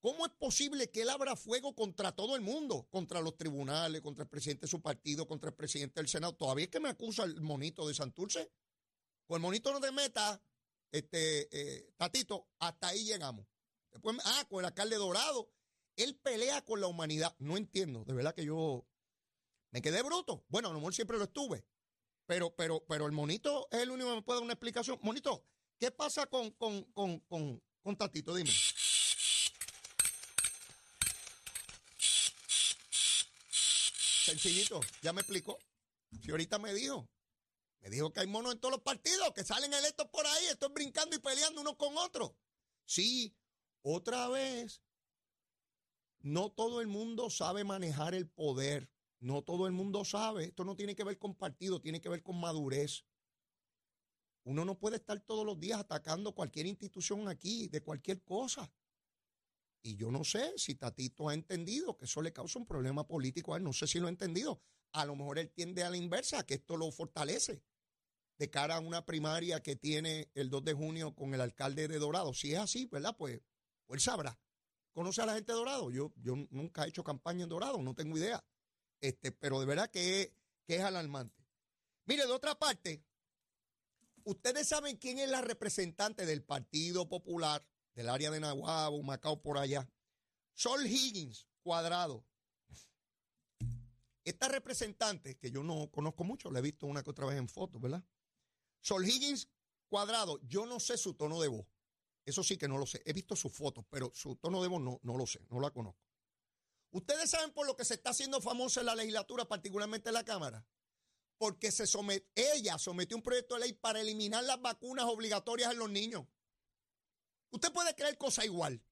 ¿Cómo 0.00 0.26
es 0.26 0.32
posible 0.32 0.90
que 0.90 1.02
él 1.02 1.10
abra 1.10 1.34
fuego 1.34 1.74
contra 1.74 2.12
todo 2.12 2.36
el 2.36 2.40
mundo? 2.40 2.86
Contra 2.90 3.20
los 3.20 3.36
tribunales, 3.36 4.00
contra 4.00 4.22
el 4.22 4.28
presidente 4.28 4.62
de 4.62 4.70
su 4.70 4.80
partido, 4.80 5.26
contra 5.26 5.50
el 5.50 5.56
presidente 5.56 6.00
del 6.00 6.08
Senado. 6.08 6.34
Todavía 6.34 6.66
es 6.66 6.70
que 6.70 6.78
me 6.78 6.88
acusa 6.88 7.24
el 7.24 7.40
monito 7.40 7.86
de 7.86 7.94
Santurce. 7.94 8.52
Con 9.26 9.36
el 9.36 9.42
monito 9.42 9.72
no 9.72 9.80
te 9.80 9.90
meta, 9.90 10.40
este, 10.92 11.48
eh, 11.50 11.92
Tatito, 11.96 12.48
hasta 12.60 12.88
ahí 12.88 13.04
llegamos. 13.04 13.46
Después, 13.90 14.16
ah, 14.24 14.46
con 14.48 14.60
el 14.60 14.66
alcalde 14.66 14.96
Dorado. 14.96 15.50
Él 15.96 16.16
pelea 16.16 16.64
con 16.64 16.80
la 16.80 16.86
humanidad. 16.86 17.34
No 17.38 17.56
entiendo, 17.56 18.04
de 18.04 18.14
verdad 18.14 18.34
que 18.34 18.44
yo 18.44 18.86
me 19.72 19.82
quedé 19.82 20.02
bruto. 20.02 20.44
Bueno, 20.48 20.68
a 20.68 20.72
lo 20.72 20.78
mejor 20.78 20.94
siempre 20.94 21.18
lo 21.18 21.24
estuve. 21.24 21.64
Pero, 22.26 22.54
pero, 22.54 22.84
pero 22.86 23.06
el 23.06 23.12
monito 23.12 23.68
es 23.70 23.80
el 23.80 23.90
único 23.90 24.10
que 24.10 24.16
me 24.16 24.22
puede 24.22 24.38
dar 24.38 24.44
una 24.44 24.52
explicación. 24.52 24.98
Monito, 25.02 25.44
¿qué 25.78 25.90
pasa 25.90 26.26
con, 26.26 26.50
con, 26.52 26.84
con, 26.92 27.18
con, 27.20 27.62
con 27.88 27.96
Tatito? 27.96 28.34
Dime. 28.34 28.50
Sencillito, 34.26 34.80
ya 35.00 35.14
me 35.14 35.22
explicó. 35.22 35.58
Si 36.22 36.30
ahorita 36.30 36.58
me 36.58 36.74
dijo, 36.74 37.08
me 37.80 37.88
dijo 37.88 38.12
que 38.12 38.20
hay 38.20 38.26
monos 38.26 38.52
en 38.52 38.60
todos 38.60 38.72
los 38.72 38.82
partidos, 38.82 39.32
que 39.34 39.42
salen 39.42 39.72
electos 39.72 40.06
por 40.08 40.26
ahí, 40.26 40.44
estoy 40.50 40.68
brincando 40.70 41.16
y 41.16 41.18
peleando 41.18 41.62
unos 41.62 41.76
con 41.76 41.96
otros. 41.96 42.32
Sí, 42.84 43.34
otra 43.80 44.28
vez, 44.28 44.82
no 46.18 46.50
todo 46.50 46.82
el 46.82 46.88
mundo 46.88 47.30
sabe 47.30 47.64
manejar 47.64 48.14
el 48.14 48.28
poder, 48.28 48.90
no 49.18 49.40
todo 49.40 49.66
el 49.66 49.72
mundo 49.72 50.04
sabe. 50.04 50.44
Esto 50.44 50.62
no 50.64 50.76
tiene 50.76 50.94
que 50.94 51.04
ver 51.04 51.18
con 51.18 51.34
partido, 51.34 51.80
tiene 51.80 52.02
que 52.02 52.10
ver 52.10 52.22
con 52.22 52.38
madurez. 52.38 53.06
Uno 54.48 54.64
no 54.64 54.78
puede 54.78 54.96
estar 54.96 55.20
todos 55.20 55.44
los 55.44 55.60
días 55.60 55.78
atacando 55.78 56.34
cualquier 56.34 56.64
institución 56.64 57.28
aquí, 57.28 57.68
de 57.68 57.82
cualquier 57.82 58.22
cosa. 58.22 58.72
Y 59.82 59.94
yo 59.96 60.10
no 60.10 60.24
sé 60.24 60.54
si 60.56 60.74
Tatito 60.74 61.28
ha 61.28 61.34
entendido 61.34 61.98
que 61.98 62.06
eso 62.06 62.22
le 62.22 62.32
causa 62.32 62.58
un 62.58 62.64
problema 62.64 63.06
político 63.06 63.52
a 63.52 63.58
él. 63.58 63.62
No 63.62 63.74
sé 63.74 63.86
si 63.86 64.00
lo 64.00 64.06
ha 64.06 64.10
entendido. 64.10 64.62
A 64.92 65.04
lo 65.04 65.16
mejor 65.16 65.38
él 65.38 65.50
tiende 65.50 65.84
a 65.84 65.90
la 65.90 65.98
inversa, 65.98 66.46
que 66.46 66.54
esto 66.54 66.78
lo 66.78 66.90
fortalece 66.90 67.62
de 68.38 68.48
cara 68.48 68.76
a 68.76 68.80
una 68.80 69.04
primaria 69.04 69.62
que 69.62 69.76
tiene 69.76 70.30
el 70.32 70.48
2 70.48 70.64
de 70.64 70.72
junio 70.72 71.14
con 71.14 71.34
el 71.34 71.42
alcalde 71.42 71.86
de 71.86 71.98
Dorado. 71.98 72.32
Si 72.32 72.54
es 72.54 72.58
así, 72.58 72.86
¿verdad? 72.86 73.14
Pues, 73.18 73.42
pues 73.84 74.00
él 74.00 74.02
sabrá. 74.02 74.40
¿Conoce 74.92 75.20
a 75.20 75.26
la 75.26 75.34
gente 75.34 75.52
de 75.52 75.58
Dorado? 75.58 75.90
Yo, 75.90 76.14
yo 76.16 76.36
nunca 76.48 76.86
he 76.86 76.88
hecho 76.88 77.04
campaña 77.04 77.42
en 77.42 77.50
Dorado, 77.50 77.82
no 77.82 77.94
tengo 77.94 78.16
idea. 78.16 78.42
Este, 79.02 79.30
pero 79.30 79.60
de 79.60 79.66
verdad 79.66 79.90
que, 79.90 80.32
que 80.64 80.76
es 80.76 80.82
alarmante. 80.82 81.46
Mire, 82.06 82.24
de 82.26 82.32
otra 82.32 82.58
parte, 82.58 83.04
ustedes 84.28 84.68
saben 84.68 84.96
quién 84.96 85.18
es 85.18 85.30
la 85.30 85.40
representante 85.40 86.26
del 86.26 86.44
Partido 86.44 87.08
Popular 87.08 87.66
del 87.94 88.10
área 88.10 88.30
de 88.30 88.40
Nahuabo, 88.40 89.02
Macao, 89.02 89.40
por 89.40 89.58
allá. 89.58 89.90
Sol 90.54 90.86
Higgins, 90.86 91.48
cuadrado. 91.62 92.24
Esta 94.24 94.48
representante, 94.48 95.38
que 95.38 95.50
yo 95.50 95.62
no 95.62 95.90
conozco 95.90 96.24
mucho, 96.24 96.50
la 96.50 96.58
he 96.58 96.62
visto 96.62 96.86
una 96.86 97.02
que 97.02 97.10
otra 97.10 97.26
vez 97.26 97.38
en 97.38 97.48
fotos, 97.48 97.80
¿verdad? 97.80 98.04
Sol 98.80 99.08
Higgins, 99.08 99.48
cuadrado, 99.88 100.38
yo 100.42 100.66
no 100.66 100.78
sé 100.78 100.98
su 100.98 101.14
tono 101.14 101.40
de 101.40 101.48
voz. 101.48 101.66
Eso 102.26 102.44
sí 102.44 102.58
que 102.58 102.68
no 102.68 102.76
lo 102.76 102.84
sé. 102.84 103.02
He 103.06 103.14
visto 103.14 103.34
sus 103.34 103.52
fotos, 103.52 103.86
pero 103.88 104.12
su 104.14 104.36
tono 104.36 104.60
de 104.60 104.68
voz 104.68 104.82
no, 104.82 105.00
no 105.02 105.16
lo 105.16 105.26
sé, 105.26 105.40
no 105.48 105.58
la 105.58 105.70
conozco. 105.70 106.02
Ustedes 106.90 107.30
saben 107.30 107.52
por 107.52 107.66
lo 107.66 107.74
que 107.74 107.86
se 107.86 107.94
está 107.94 108.10
haciendo 108.10 108.42
famosa 108.42 108.80
en 108.80 108.86
la 108.86 108.94
legislatura, 108.94 109.46
particularmente 109.46 110.10
en 110.10 110.14
la 110.14 110.24
Cámara. 110.24 110.66
Porque 111.38 111.70
se 111.70 111.84
ella 112.34 112.78
sometió 112.78 113.16
un 113.16 113.22
proyecto 113.22 113.54
de 113.54 113.60
ley 113.60 113.72
para 113.72 114.00
eliminar 114.00 114.44
las 114.44 114.60
vacunas 114.60 115.06
obligatorias 115.06 115.72
en 115.72 115.78
los 115.78 115.88
niños. 115.88 116.26
Usted 117.50 117.72
puede 117.72 117.94
creer 117.94 118.18
cosa 118.18 118.44
igual. 118.44 118.82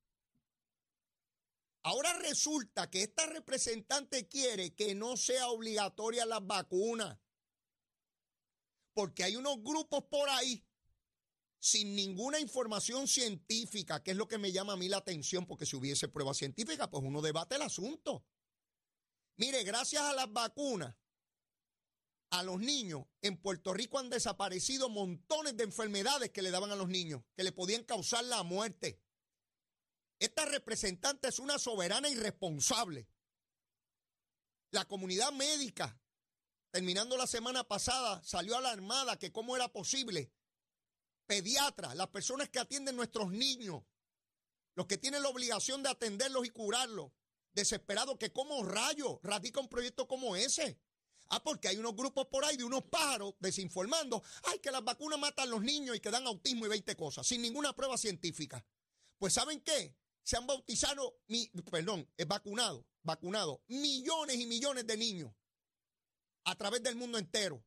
Ahora 1.82 2.12
resulta 2.18 2.90
que 2.90 3.02
esta 3.02 3.26
representante 3.26 4.26
quiere 4.26 4.74
que 4.74 4.94
no 4.94 5.16
sea 5.16 5.48
obligatoria 5.48 6.26
las 6.26 6.44
vacunas. 6.44 7.18
Porque 8.92 9.24
hay 9.24 9.36
unos 9.36 9.62
grupos 9.62 10.04
por 10.04 10.28
ahí 10.28 10.64
sin 11.58 11.94
ninguna 11.94 12.38
información 12.38 13.08
científica, 13.08 14.02
que 14.02 14.12
es 14.12 14.16
lo 14.16 14.28
que 14.28 14.38
me 14.38 14.52
llama 14.52 14.74
a 14.74 14.76
mí 14.76 14.88
la 14.88 14.98
atención, 14.98 15.46
porque 15.46 15.66
si 15.66 15.76
hubiese 15.76 16.08
prueba 16.08 16.32
científica, 16.34 16.90
pues 16.90 17.02
uno 17.04 17.20
debate 17.20 17.56
el 17.56 17.62
asunto. 17.62 18.24
Mire, 19.36 19.64
gracias 19.64 20.02
a 20.02 20.12
las 20.12 20.32
vacunas, 20.32 20.94
a 22.30 22.42
los 22.42 22.58
niños, 22.58 23.06
en 23.22 23.36
Puerto 23.36 23.72
Rico 23.72 23.98
han 23.98 24.10
desaparecido 24.10 24.88
montones 24.88 25.56
de 25.56 25.64
enfermedades 25.64 26.30
que 26.30 26.42
le 26.42 26.50
daban 26.50 26.72
a 26.72 26.76
los 26.76 26.88
niños, 26.88 27.22
que 27.36 27.44
le 27.44 27.52
podían 27.52 27.84
causar 27.84 28.24
la 28.24 28.42
muerte. 28.42 29.00
Esta 30.18 30.44
representante 30.46 31.28
es 31.28 31.38
una 31.38 31.58
soberana 31.58 32.08
irresponsable. 32.08 33.08
La 34.70 34.84
comunidad 34.86 35.32
médica, 35.32 36.00
terminando 36.70 37.16
la 37.16 37.26
semana 37.26 37.64
pasada, 37.64 38.22
salió 38.24 38.56
alarmada 38.56 39.18
que 39.18 39.32
cómo 39.32 39.56
era 39.56 39.68
posible. 39.68 40.32
Pediatras, 41.26 41.94
las 41.96 42.08
personas 42.08 42.48
que 42.48 42.58
atienden 42.58 42.96
nuestros 42.96 43.30
niños, 43.30 43.82
los 44.74 44.86
que 44.86 44.98
tienen 44.98 45.22
la 45.22 45.28
obligación 45.28 45.82
de 45.82 45.90
atenderlos 45.90 46.46
y 46.46 46.50
curarlos, 46.50 47.12
desesperados 47.52 48.18
que 48.18 48.32
como 48.32 48.62
rayo 48.62 49.20
radica 49.22 49.60
un 49.60 49.68
proyecto 49.68 50.06
como 50.06 50.36
ese. 50.36 50.78
Ah, 51.28 51.42
porque 51.42 51.68
hay 51.68 51.76
unos 51.76 51.96
grupos 51.96 52.26
por 52.26 52.44
ahí 52.44 52.56
de 52.56 52.64
unos 52.64 52.84
pájaros 52.84 53.34
desinformando, 53.40 54.22
ay, 54.44 54.58
que 54.60 54.70
las 54.70 54.84
vacunas 54.84 55.18
matan 55.18 55.48
a 55.48 55.50
los 55.50 55.62
niños 55.62 55.96
y 55.96 56.00
que 56.00 56.10
dan 56.10 56.26
autismo 56.26 56.66
y 56.66 56.68
20 56.68 56.94
cosas, 56.96 57.26
sin 57.26 57.42
ninguna 57.42 57.74
prueba 57.74 57.98
científica. 57.98 58.64
Pues 59.18 59.34
¿saben 59.34 59.60
qué? 59.60 59.96
Se 60.22 60.36
han 60.36 60.46
bautizado, 60.46 61.20
mi, 61.28 61.48
perdón, 61.70 62.08
es 62.16 62.26
vacunado, 62.26 62.86
vacunado 63.02 63.62
millones 63.68 64.36
y 64.36 64.46
millones 64.46 64.86
de 64.86 64.96
niños 64.96 65.32
a 66.44 66.54
través 66.56 66.82
del 66.82 66.96
mundo 66.96 67.18
entero. 67.18 67.64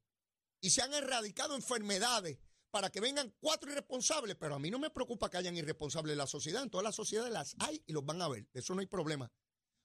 Y 0.62 0.70
se 0.70 0.82
han 0.82 0.94
erradicado 0.94 1.56
enfermedades 1.56 2.38
para 2.72 2.90
que 2.90 3.00
vengan 3.00 3.34
cuatro 3.40 3.72
irresponsables, 3.72 4.36
pero 4.36 4.56
a 4.56 4.60
mí 4.60 4.70
no 4.70 4.80
me 4.80 4.90
preocupa 4.90 5.30
que 5.30 5.38
hayan 5.38 5.58
irresponsables 5.58 6.14
en 6.14 6.18
la 6.18 6.28
sociedad. 6.28 6.64
En 6.64 6.70
todas 6.70 6.84
las 6.84 6.96
sociedades 6.96 7.32
las 7.32 7.56
hay 7.60 7.82
y 7.88 7.94
los 7.94 8.06
van 8.06 8.22
a 8.22 8.28
ver. 8.28 8.48
De 8.54 8.60
eso 8.60 8.74
no 8.76 8.82
hay 8.82 8.88
problema. 8.88 9.32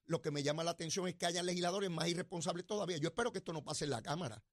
Lo 0.07 0.21
que 0.21 0.31
me 0.31 0.43
llama 0.43 0.64
la 0.64 0.73
atención 0.73 1.09
es 1.09 1.14
que 1.14 1.27
haya 1.27 1.43
legisladores 1.43 1.90
más 1.90 2.09
irresponsables 2.09 2.67
todavía. 2.67 2.99
Yo 2.99 3.09
espero 3.09 3.33
que 3.33 3.38
esto 3.38 3.53
no 3.53 3.64
pase 3.64 3.85
en 3.85 3.90
la 3.90 4.03
Cámara. 4.03 4.45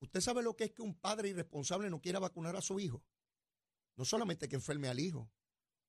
¿Usted 0.00 0.20
sabe 0.20 0.42
lo 0.42 0.54
que 0.54 0.64
es 0.64 0.72
que 0.72 0.82
un 0.82 0.94
padre 0.94 1.30
irresponsable 1.30 1.90
no 1.90 2.00
quiera 2.00 2.18
vacunar 2.18 2.56
a 2.56 2.60
su 2.60 2.78
hijo? 2.78 3.02
No 3.96 4.04
solamente 4.04 4.48
que 4.48 4.56
enferme 4.56 4.88
al 4.88 5.00
hijo, 5.00 5.30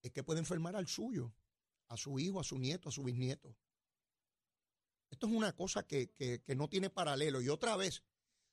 es 0.01 0.12
que 0.12 0.23
puede 0.23 0.39
enfermar 0.39 0.75
al 0.75 0.88
suyo, 0.88 1.34
a 1.88 1.97
su 1.97 2.17
hijo, 2.19 2.39
a 2.39 2.43
su 2.43 2.58
nieto, 2.58 2.89
a 2.89 2.91
su 2.91 3.03
bisnieto. 3.03 3.55
Esto 5.10 5.27
es 5.27 5.34
una 5.34 5.55
cosa 5.55 5.86
que, 5.86 6.10
que 6.12 6.55
no 6.55 6.67
tiene 6.69 6.89
paralelo. 6.89 7.41
Y 7.41 7.49
otra 7.49 7.75
vez, 7.75 8.03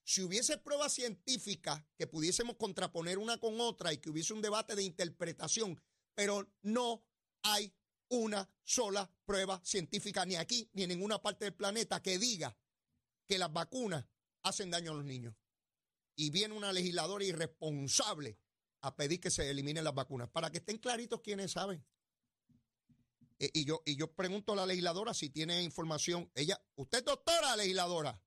si 0.04 0.22
hubiese 0.22 0.58
pruebas 0.58 0.92
científicas 0.92 1.82
que 1.96 2.06
pudiésemos 2.06 2.56
contraponer 2.56 3.18
una 3.18 3.38
con 3.38 3.60
otra 3.60 3.92
y 3.92 3.98
que 3.98 4.10
hubiese 4.10 4.32
un 4.32 4.42
debate 4.42 4.74
de 4.74 4.82
interpretación, 4.82 5.80
pero 6.14 6.50
no 6.62 7.04
hay 7.42 7.72
una 8.12 8.46
sola 8.62 9.10
prueba 9.24 9.60
científica, 9.64 10.26
ni 10.26 10.36
aquí 10.36 10.68
ni 10.74 10.82
en 10.82 10.90
ninguna 10.90 11.22
parte 11.22 11.46
del 11.46 11.54
planeta, 11.54 12.02
que 12.02 12.18
diga 12.18 12.54
que 13.26 13.38
las 13.38 13.50
vacunas 13.50 14.04
hacen 14.42 14.70
daño 14.70 14.90
a 14.92 14.94
los 14.94 15.04
niños. 15.04 15.34
Y 16.14 16.28
viene 16.28 16.54
una 16.54 16.72
legisladora 16.74 17.24
irresponsable 17.24 18.38
a 18.82 18.94
pedir 18.94 19.18
que 19.18 19.30
se 19.30 19.48
eliminen 19.48 19.84
las 19.84 19.94
vacunas, 19.94 20.28
para 20.28 20.50
que 20.50 20.58
estén 20.58 20.76
claritos 20.76 21.22
quienes 21.22 21.52
saben. 21.52 21.82
E, 23.38 23.50
y, 23.54 23.64
yo, 23.64 23.82
y 23.86 23.96
yo 23.96 24.12
pregunto 24.12 24.52
a 24.52 24.56
la 24.56 24.66
legisladora 24.66 25.14
si 25.14 25.30
tiene 25.30 25.62
información. 25.62 26.30
Ella, 26.34 26.62
usted 26.74 27.02
doctora 27.02 27.56
legisladora. 27.56 28.22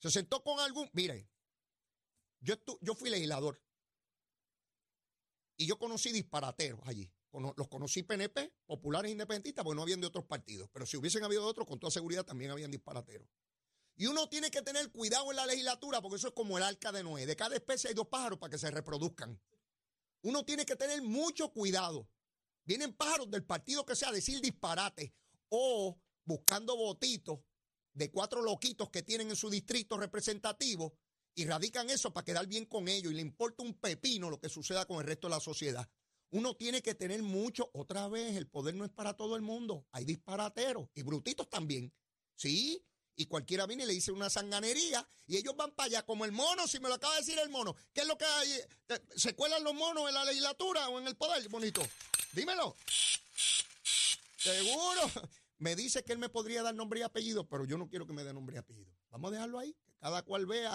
Se 0.00 0.10
sentó 0.10 0.42
con 0.42 0.60
algún. 0.60 0.90
Mire, 0.92 1.30
yo, 2.40 2.56
yo 2.82 2.94
fui 2.94 3.08
legislador. 3.08 3.62
Y 5.56 5.66
yo 5.66 5.78
conocí 5.78 6.12
disparateros 6.12 6.80
allí 6.84 7.10
los 7.32 7.68
conocí 7.68 8.02
PNP, 8.02 8.52
populares 8.66 9.08
e 9.08 9.12
independentistas, 9.12 9.64
porque 9.64 9.76
no 9.76 9.82
habían 9.82 10.00
de 10.00 10.06
otros 10.06 10.24
partidos. 10.24 10.68
Pero 10.72 10.86
si 10.86 10.96
hubiesen 10.96 11.24
habido 11.24 11.46
otros, 11.46 11.66
con 11.66 11.78
toda 11.78 11.90
seguridad 11.90 12.24
también 12.24 12.50
habían 12.50 12.70
disparateros. 12.70 13.26
Y 13.96 14.06
uno 14.06 14.28
tiene 14.28 14.50
que 14.50 14.62
tener 14.62 14.90
cuidado 14.90 15.30
en 15.30 15.36
la 15.36 15.46
legislatura, 15.46 16.00
porque 16.00 16.16
eso 16.16 16.28
es 16.28 16.34
como 16.34 16.58
el 16.58 16.64
arca 16.64 16.92
de 16.92 17.02
Noé. 17.02 17.26
De 17.26 17.36
cada 17.36 17.54
especie 17.54 17.88
hay 17.88 17.94
dos 17.94 18.08
pájaros 18.08 18.38
para 18.38 18.50
que 18.50 18.58
se 18.58 18.70
reproduzcan. 18.70 19.40
Uno 20.22 20.44
tiene 20.44 20.64
que 20.64 20.76
tener 20.76 21.02
mucho 21.02 21.52
cuidado. 21.52 22.08
Vienen 22.64 22.94
pájaros 22.94 23.30
del 23.30 23.44
partido 23.44 23.84
que 23.84 23.96
sea 23.96 24.08
a 24.08 24.12
decir 24.12 24.40
disparate 24.40 25.14
o 25.48 25.98
buscando 26.24 26.76
votitos 26.76 27.40
de 27.92 28.10
cuatro 28.10 28.42
loquitos 28.42 28.88
que 28.90 29.02
tienen 29.02 29.30
en 29.30 29.36
su 29.36 29.50
distrito 29.50 29.96
representativo 29.96 30.96
y 31.34 31.46
radican 31.46 31.90
eso 31.90 32.12
para 32.12 32.24
quedar 32.24 32.46
bien 32.46 32.66
con 32.66 32.88
ellos 32.88 33.12
y 33.12 33.16
le 33.16 33.22
importa 33.22 33.62
un 33.62 33.74
pepino 33.74 34.30
lo 34.30 34.40
que 34.40 34.48
suceda 34.48 34.86
con 34.86 35.00
el 35.00 35.06
resto 35.06 35.28
de 35.28 35.34
la 35.34 35.40
sociedad. 35.40 35.88
Uno 36.32 36.54
tiene 36.54 36.80
que 36.80 36.94
tener 36.94 37.22
mucho, 37.22 37.70
otra 37.74 38.08
vez, 38.08 38.36
el 38.36 38.48
poder 38.48 38.74
no 38.74 38.86
es 38.86 38.90
para 38.90 39.14
todo 39.14 39.36
el 39.36 39.42
mundo. 39.42 39.86
Hay 39.92 40.06
disparateros 40.06 40.88
y 40.94 41.02
brutitos 41.02 41.48
también. 41.50 41.92
Sí, 42.36 42.82
y 43.16 43.26
cualquiera 43.26 43.66
viene 43.66 43.84
y 43.84 43.86
le 43.86 43.92
dice 43.92 44.12
una 44.12 44.30
sanganería 44.30 45.06
y 45.26 45.36
ellos 45.36 45.54
van 45.54 45.72
para 45.72 45.88
allá 45.88 46.02
como 46.06 46.24
el 46.24 46.32
mono, 46.32 46.66
si 46.66 46.80
me 46.80 46.88
lo 46.88 46.94
acaba 46.94 47.14
de 47.14 47.20
decir 47.20 47.38
el 47.38 47.50
mono. 47.50 47.76
¿Qué 47.92 48.00
es 48.00 48.06
lo 48.06 48.16
que 48.16 48.24
hay? 48.24 48.50
Eh, 48.88 49.00
¿Se 49.14 49.34
cuelan 49.34 49.62
los 49.62 49.74
monos 49.74 50.08
en 50.08 50.14
la 50.14 50.24
legislatura 50.24 50.88
o 50.88 50.98
en 50.98 51.06
el 51.06 51.16
poder, 51.16 51.46
bonito? 51.50 51.82
Dímelo. 52.32 52.76
Seguro. 54.38 55.02
Me 55.58 55.76
dice 55.76 56.02
que 56.02 56.12
él 56.12 56.18
me 56.18 56.28
podría 56.28 56.62
dar 56.64 56.74
nombre 56.74 56.98
y 56.98 57.02
apellido, 57.04 57.46
pero 57.46 57.64
yo 57.64 57.78
no 57.78 57.88
quiero 57.88 58.04
que 58.04 58.12
me 58.12 58.24
dé 58.24 58.32
nombre 58.32 58.56
y 58.56 58.58
apellido. 58.58 58.90
Vamos 59.10 59.28
a 59.28 59.34
dejarlo 59.34 59.60
ahí, 59.60 59.76
que 59.84 59.94
cada 60.00 60.22
cual 60.22 60.44
vea 60.44 60.72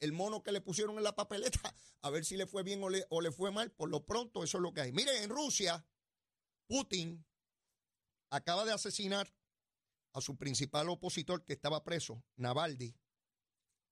el 0.00 0.12
mono 0.12 0.42
que 0.42 0.52
le 0.52 0.60
pusieron 0.60 0.96
en 0.96 1.04
la 1.04 1.14
papeleta, 1.14 1.74
a 2.02 2.10
ver 2.10 2.24
si 2.24 2.36
le 2.36 2.46
fue 2.46 2.62
bien 2.62 2.82
o 2.82 3.20
le, 3.20 3.32
fue 3.32 3.50
mal. 3.50 3.70
Por 3.70 3.90
lo 3.90 4.04
pronto, 4.04 4.42
eso 4.42 4.58
es 4.58 4.62
lo 4.62 4.72
que 4.72 4.80
hay. 4.80 4.92
Miren, 4.92 5.22
en 5.22 5.30
Rusia, 5.30 5.86
Putin 6.66 7.24
acaba 8.30 8.64
de 8.64 8.72
asesinar 8.72 9.32
a 10.12 10.20
su 10.20 10.36
principal 10.36 10.88
opositor 10.88 11.44
que 11.44 11.52
estaba 11.52 11.84
preso, 11.84 12.24
Navalny. 12.36 12.96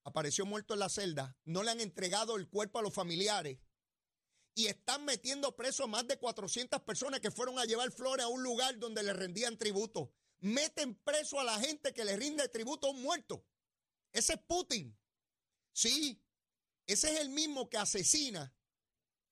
Apareció 0.04 0.46
muerto 0.46 0.74
en 0.74 0.80
la 0.80 0.88
celda. 0.88 1.36
No 1.44 1.62
le 1.62 1.70
han 1.70 1.80
entregado 1.80 2.36
el 2.36 2.48
cuerpo 2.48 2.78
a 2.78 2.82
los 2.82 2.94
familiares. 2.94 3.60
Y 4.54 4.66
están 4.66 5.04
metiendo 5.04 5.54
preso 5.54 5.84
a 5.84 5.86
más 5.86 6.08
de 6.08 6.18
400 6.18 6.80
personas 6.80 7.20
que 7.20 7.30
fueron 7.30 7.58
a 7.58 7.64
llevar 7.64 7.92
flores 7.92 8.24
a 8.24 8.28
un 8.28 8.42
lugar 8.42 8.78
donde 8.78 9.02
le 9.02 9.12
rendían 9.12 9.58
tributo. 9.58 10.12
Meten 10.40 10.94
preso 10.96 11.38
a 11.38 11.44
la 11.44 11.60
gente 11.60 11.92
que 11.92 12.04
le 12.04 12.16
rinde 12.16 12.48
tributo 12.48 12.88
a 12.88 12.90
un 12.90 13.02
muerto. 13.02 13.44
Ese 14.12 14.32
es 14.32 14.40
Putin. 14.40 14.97
Sí, 15.78 16.20
ese 16.88 17.14
es 17.14 17.20
el 17.20 17.28
mismo 17.28 17.70
que 17.70 17.76
asesina 17.78 18.52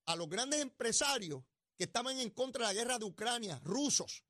a 0.05 0.15
los 0.15 0.29
grandes 0.29 0.61
empresarios 0.61 1.43
que 1.77 1.83
estaban 1.83 2.17
en 2.21 2.29
contra 2.29 2.65
de 2.65 2.73
la 2.73 2.79
guerra 2.79 2.99
de 2.99 3.03
Ucrania, 3.03 3.59
rusos. 3.65 4.23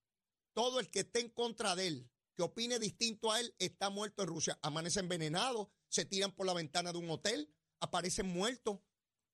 Todo 0.55 0.79
el 0.79 0.89
que 0.89 1.01
esté 1.01 1.19
en 1.19 1.29
contra 1.29 1.75
de 1.75 1.85
él, 1.85 2.11
que 2.33 2.41
opine 2.41 2.79
distinto 2.79 3.31
a 3.31 3.39
él, 3.39 3.53
está 3.59 3.91
muerto 3.91 4.23
en 4.23 4.29
Rusia. 4.29 4.57
Amanece 4.63 4.99
envenenado, 4.99 5.69
se 5.89 6.05
tiran 6.05 6.31
por 6.31 6.47
la 6.47 6.55
ventana 6.55 6.91
de 6.91 6.97
un 6.97 7.07
hotel, 7.11 7.53
aparecen 7.81 8.25
muertos, 8.25 8.79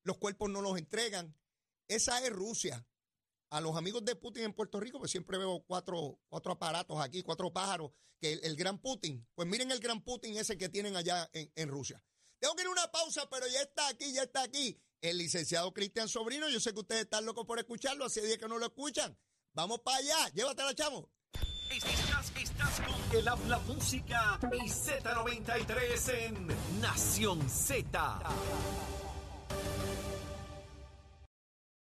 los 0.02 0.18
cuerpos 0.18 0.50
no 0.50 0.60
los 0.60 0.76
entregan. 0.76 1.34
Esa 1.88 2.22
es 2.22 2.30
Rusia. 2.30 2.86
A 3.48 3.62
los 3.62 3.76
amigos 3.76 4.04
de 4.04 4.14
Putin 4.14 4.44
en 4.44 4.52
Puerto 4.52 4.78
Rico, 4.78 4.98
pues 4.98 5.10
siempre 5.10 5.38
veo 5.38 5.64
cuatro, 5.66 6.20
cuatro 6.28 6.52
aparatos 6.52 7.00
aquí, 7.00 7.22
cuatro 7.22 7.50
pájaros, 7.50 7.92
que 8.20 8.34
el, 8.34 8.56
gran 8.56 8.78
Putin, 8.78 9.26
pues 9.34 9.48
miren 9.48 9.70
el 9.70 9.80
gran 9.80 10.04
Putin 10.04 10.36
ese 10.36 10.58
que 10.58 10.68
tienen 10.68 10.96
allá 10.96 11.30
en, 11.32 11.50
en 11.54 11.70
Rusia. 11.70 12.04
Tengo 12.44 12.56
que 12.56 12.62
ir 12.62 12.68
a 12.68 12.72
una 12.72 12.92
pausa, 12.92 13.26
pero 13.30 13.46
ya 13.46 13.62
está 13.62 13.88
aquí, 13.88 14.12
ya 14.12 14.24
está 14.24 14.42
aquí. 14.42 14.78
El 15.00 15.16
licenciado 15.16 15.72
Cristian 15.72 16.10
Sobrino, 16.10 16.46
yo 16.50 16.60
sé 16.60 16.74
que 16.74 16.80
ustedes 16.80 17.04
están 17.04 17.24
locos 17.24 17.46
por 17.46 17.58
escucharlo, 17.58 18.04
hace 18.04 18.20
días 18.20 18.36
que 18.36 18.46
no 18.46 18.58
lo 18.58 18.66
escuchan. 18.66 19.16
Vamos 19.54 19.80
para 19.80 19.96
allá, 19.96 20.28
llévatela, 20.34 20.74
chamo. 20.74 21.10
Estás, 21.70 22.32
estás 22.36 22.80
con 22.82 23.16
el 23.18 23.26
habla 23.26 23.58
música 23.60 24.38
y 24.62 24.68
Z93 24.68 26.08
en 26.12 26.80
Nación 26.82 27.48
Z. 27.48 28.20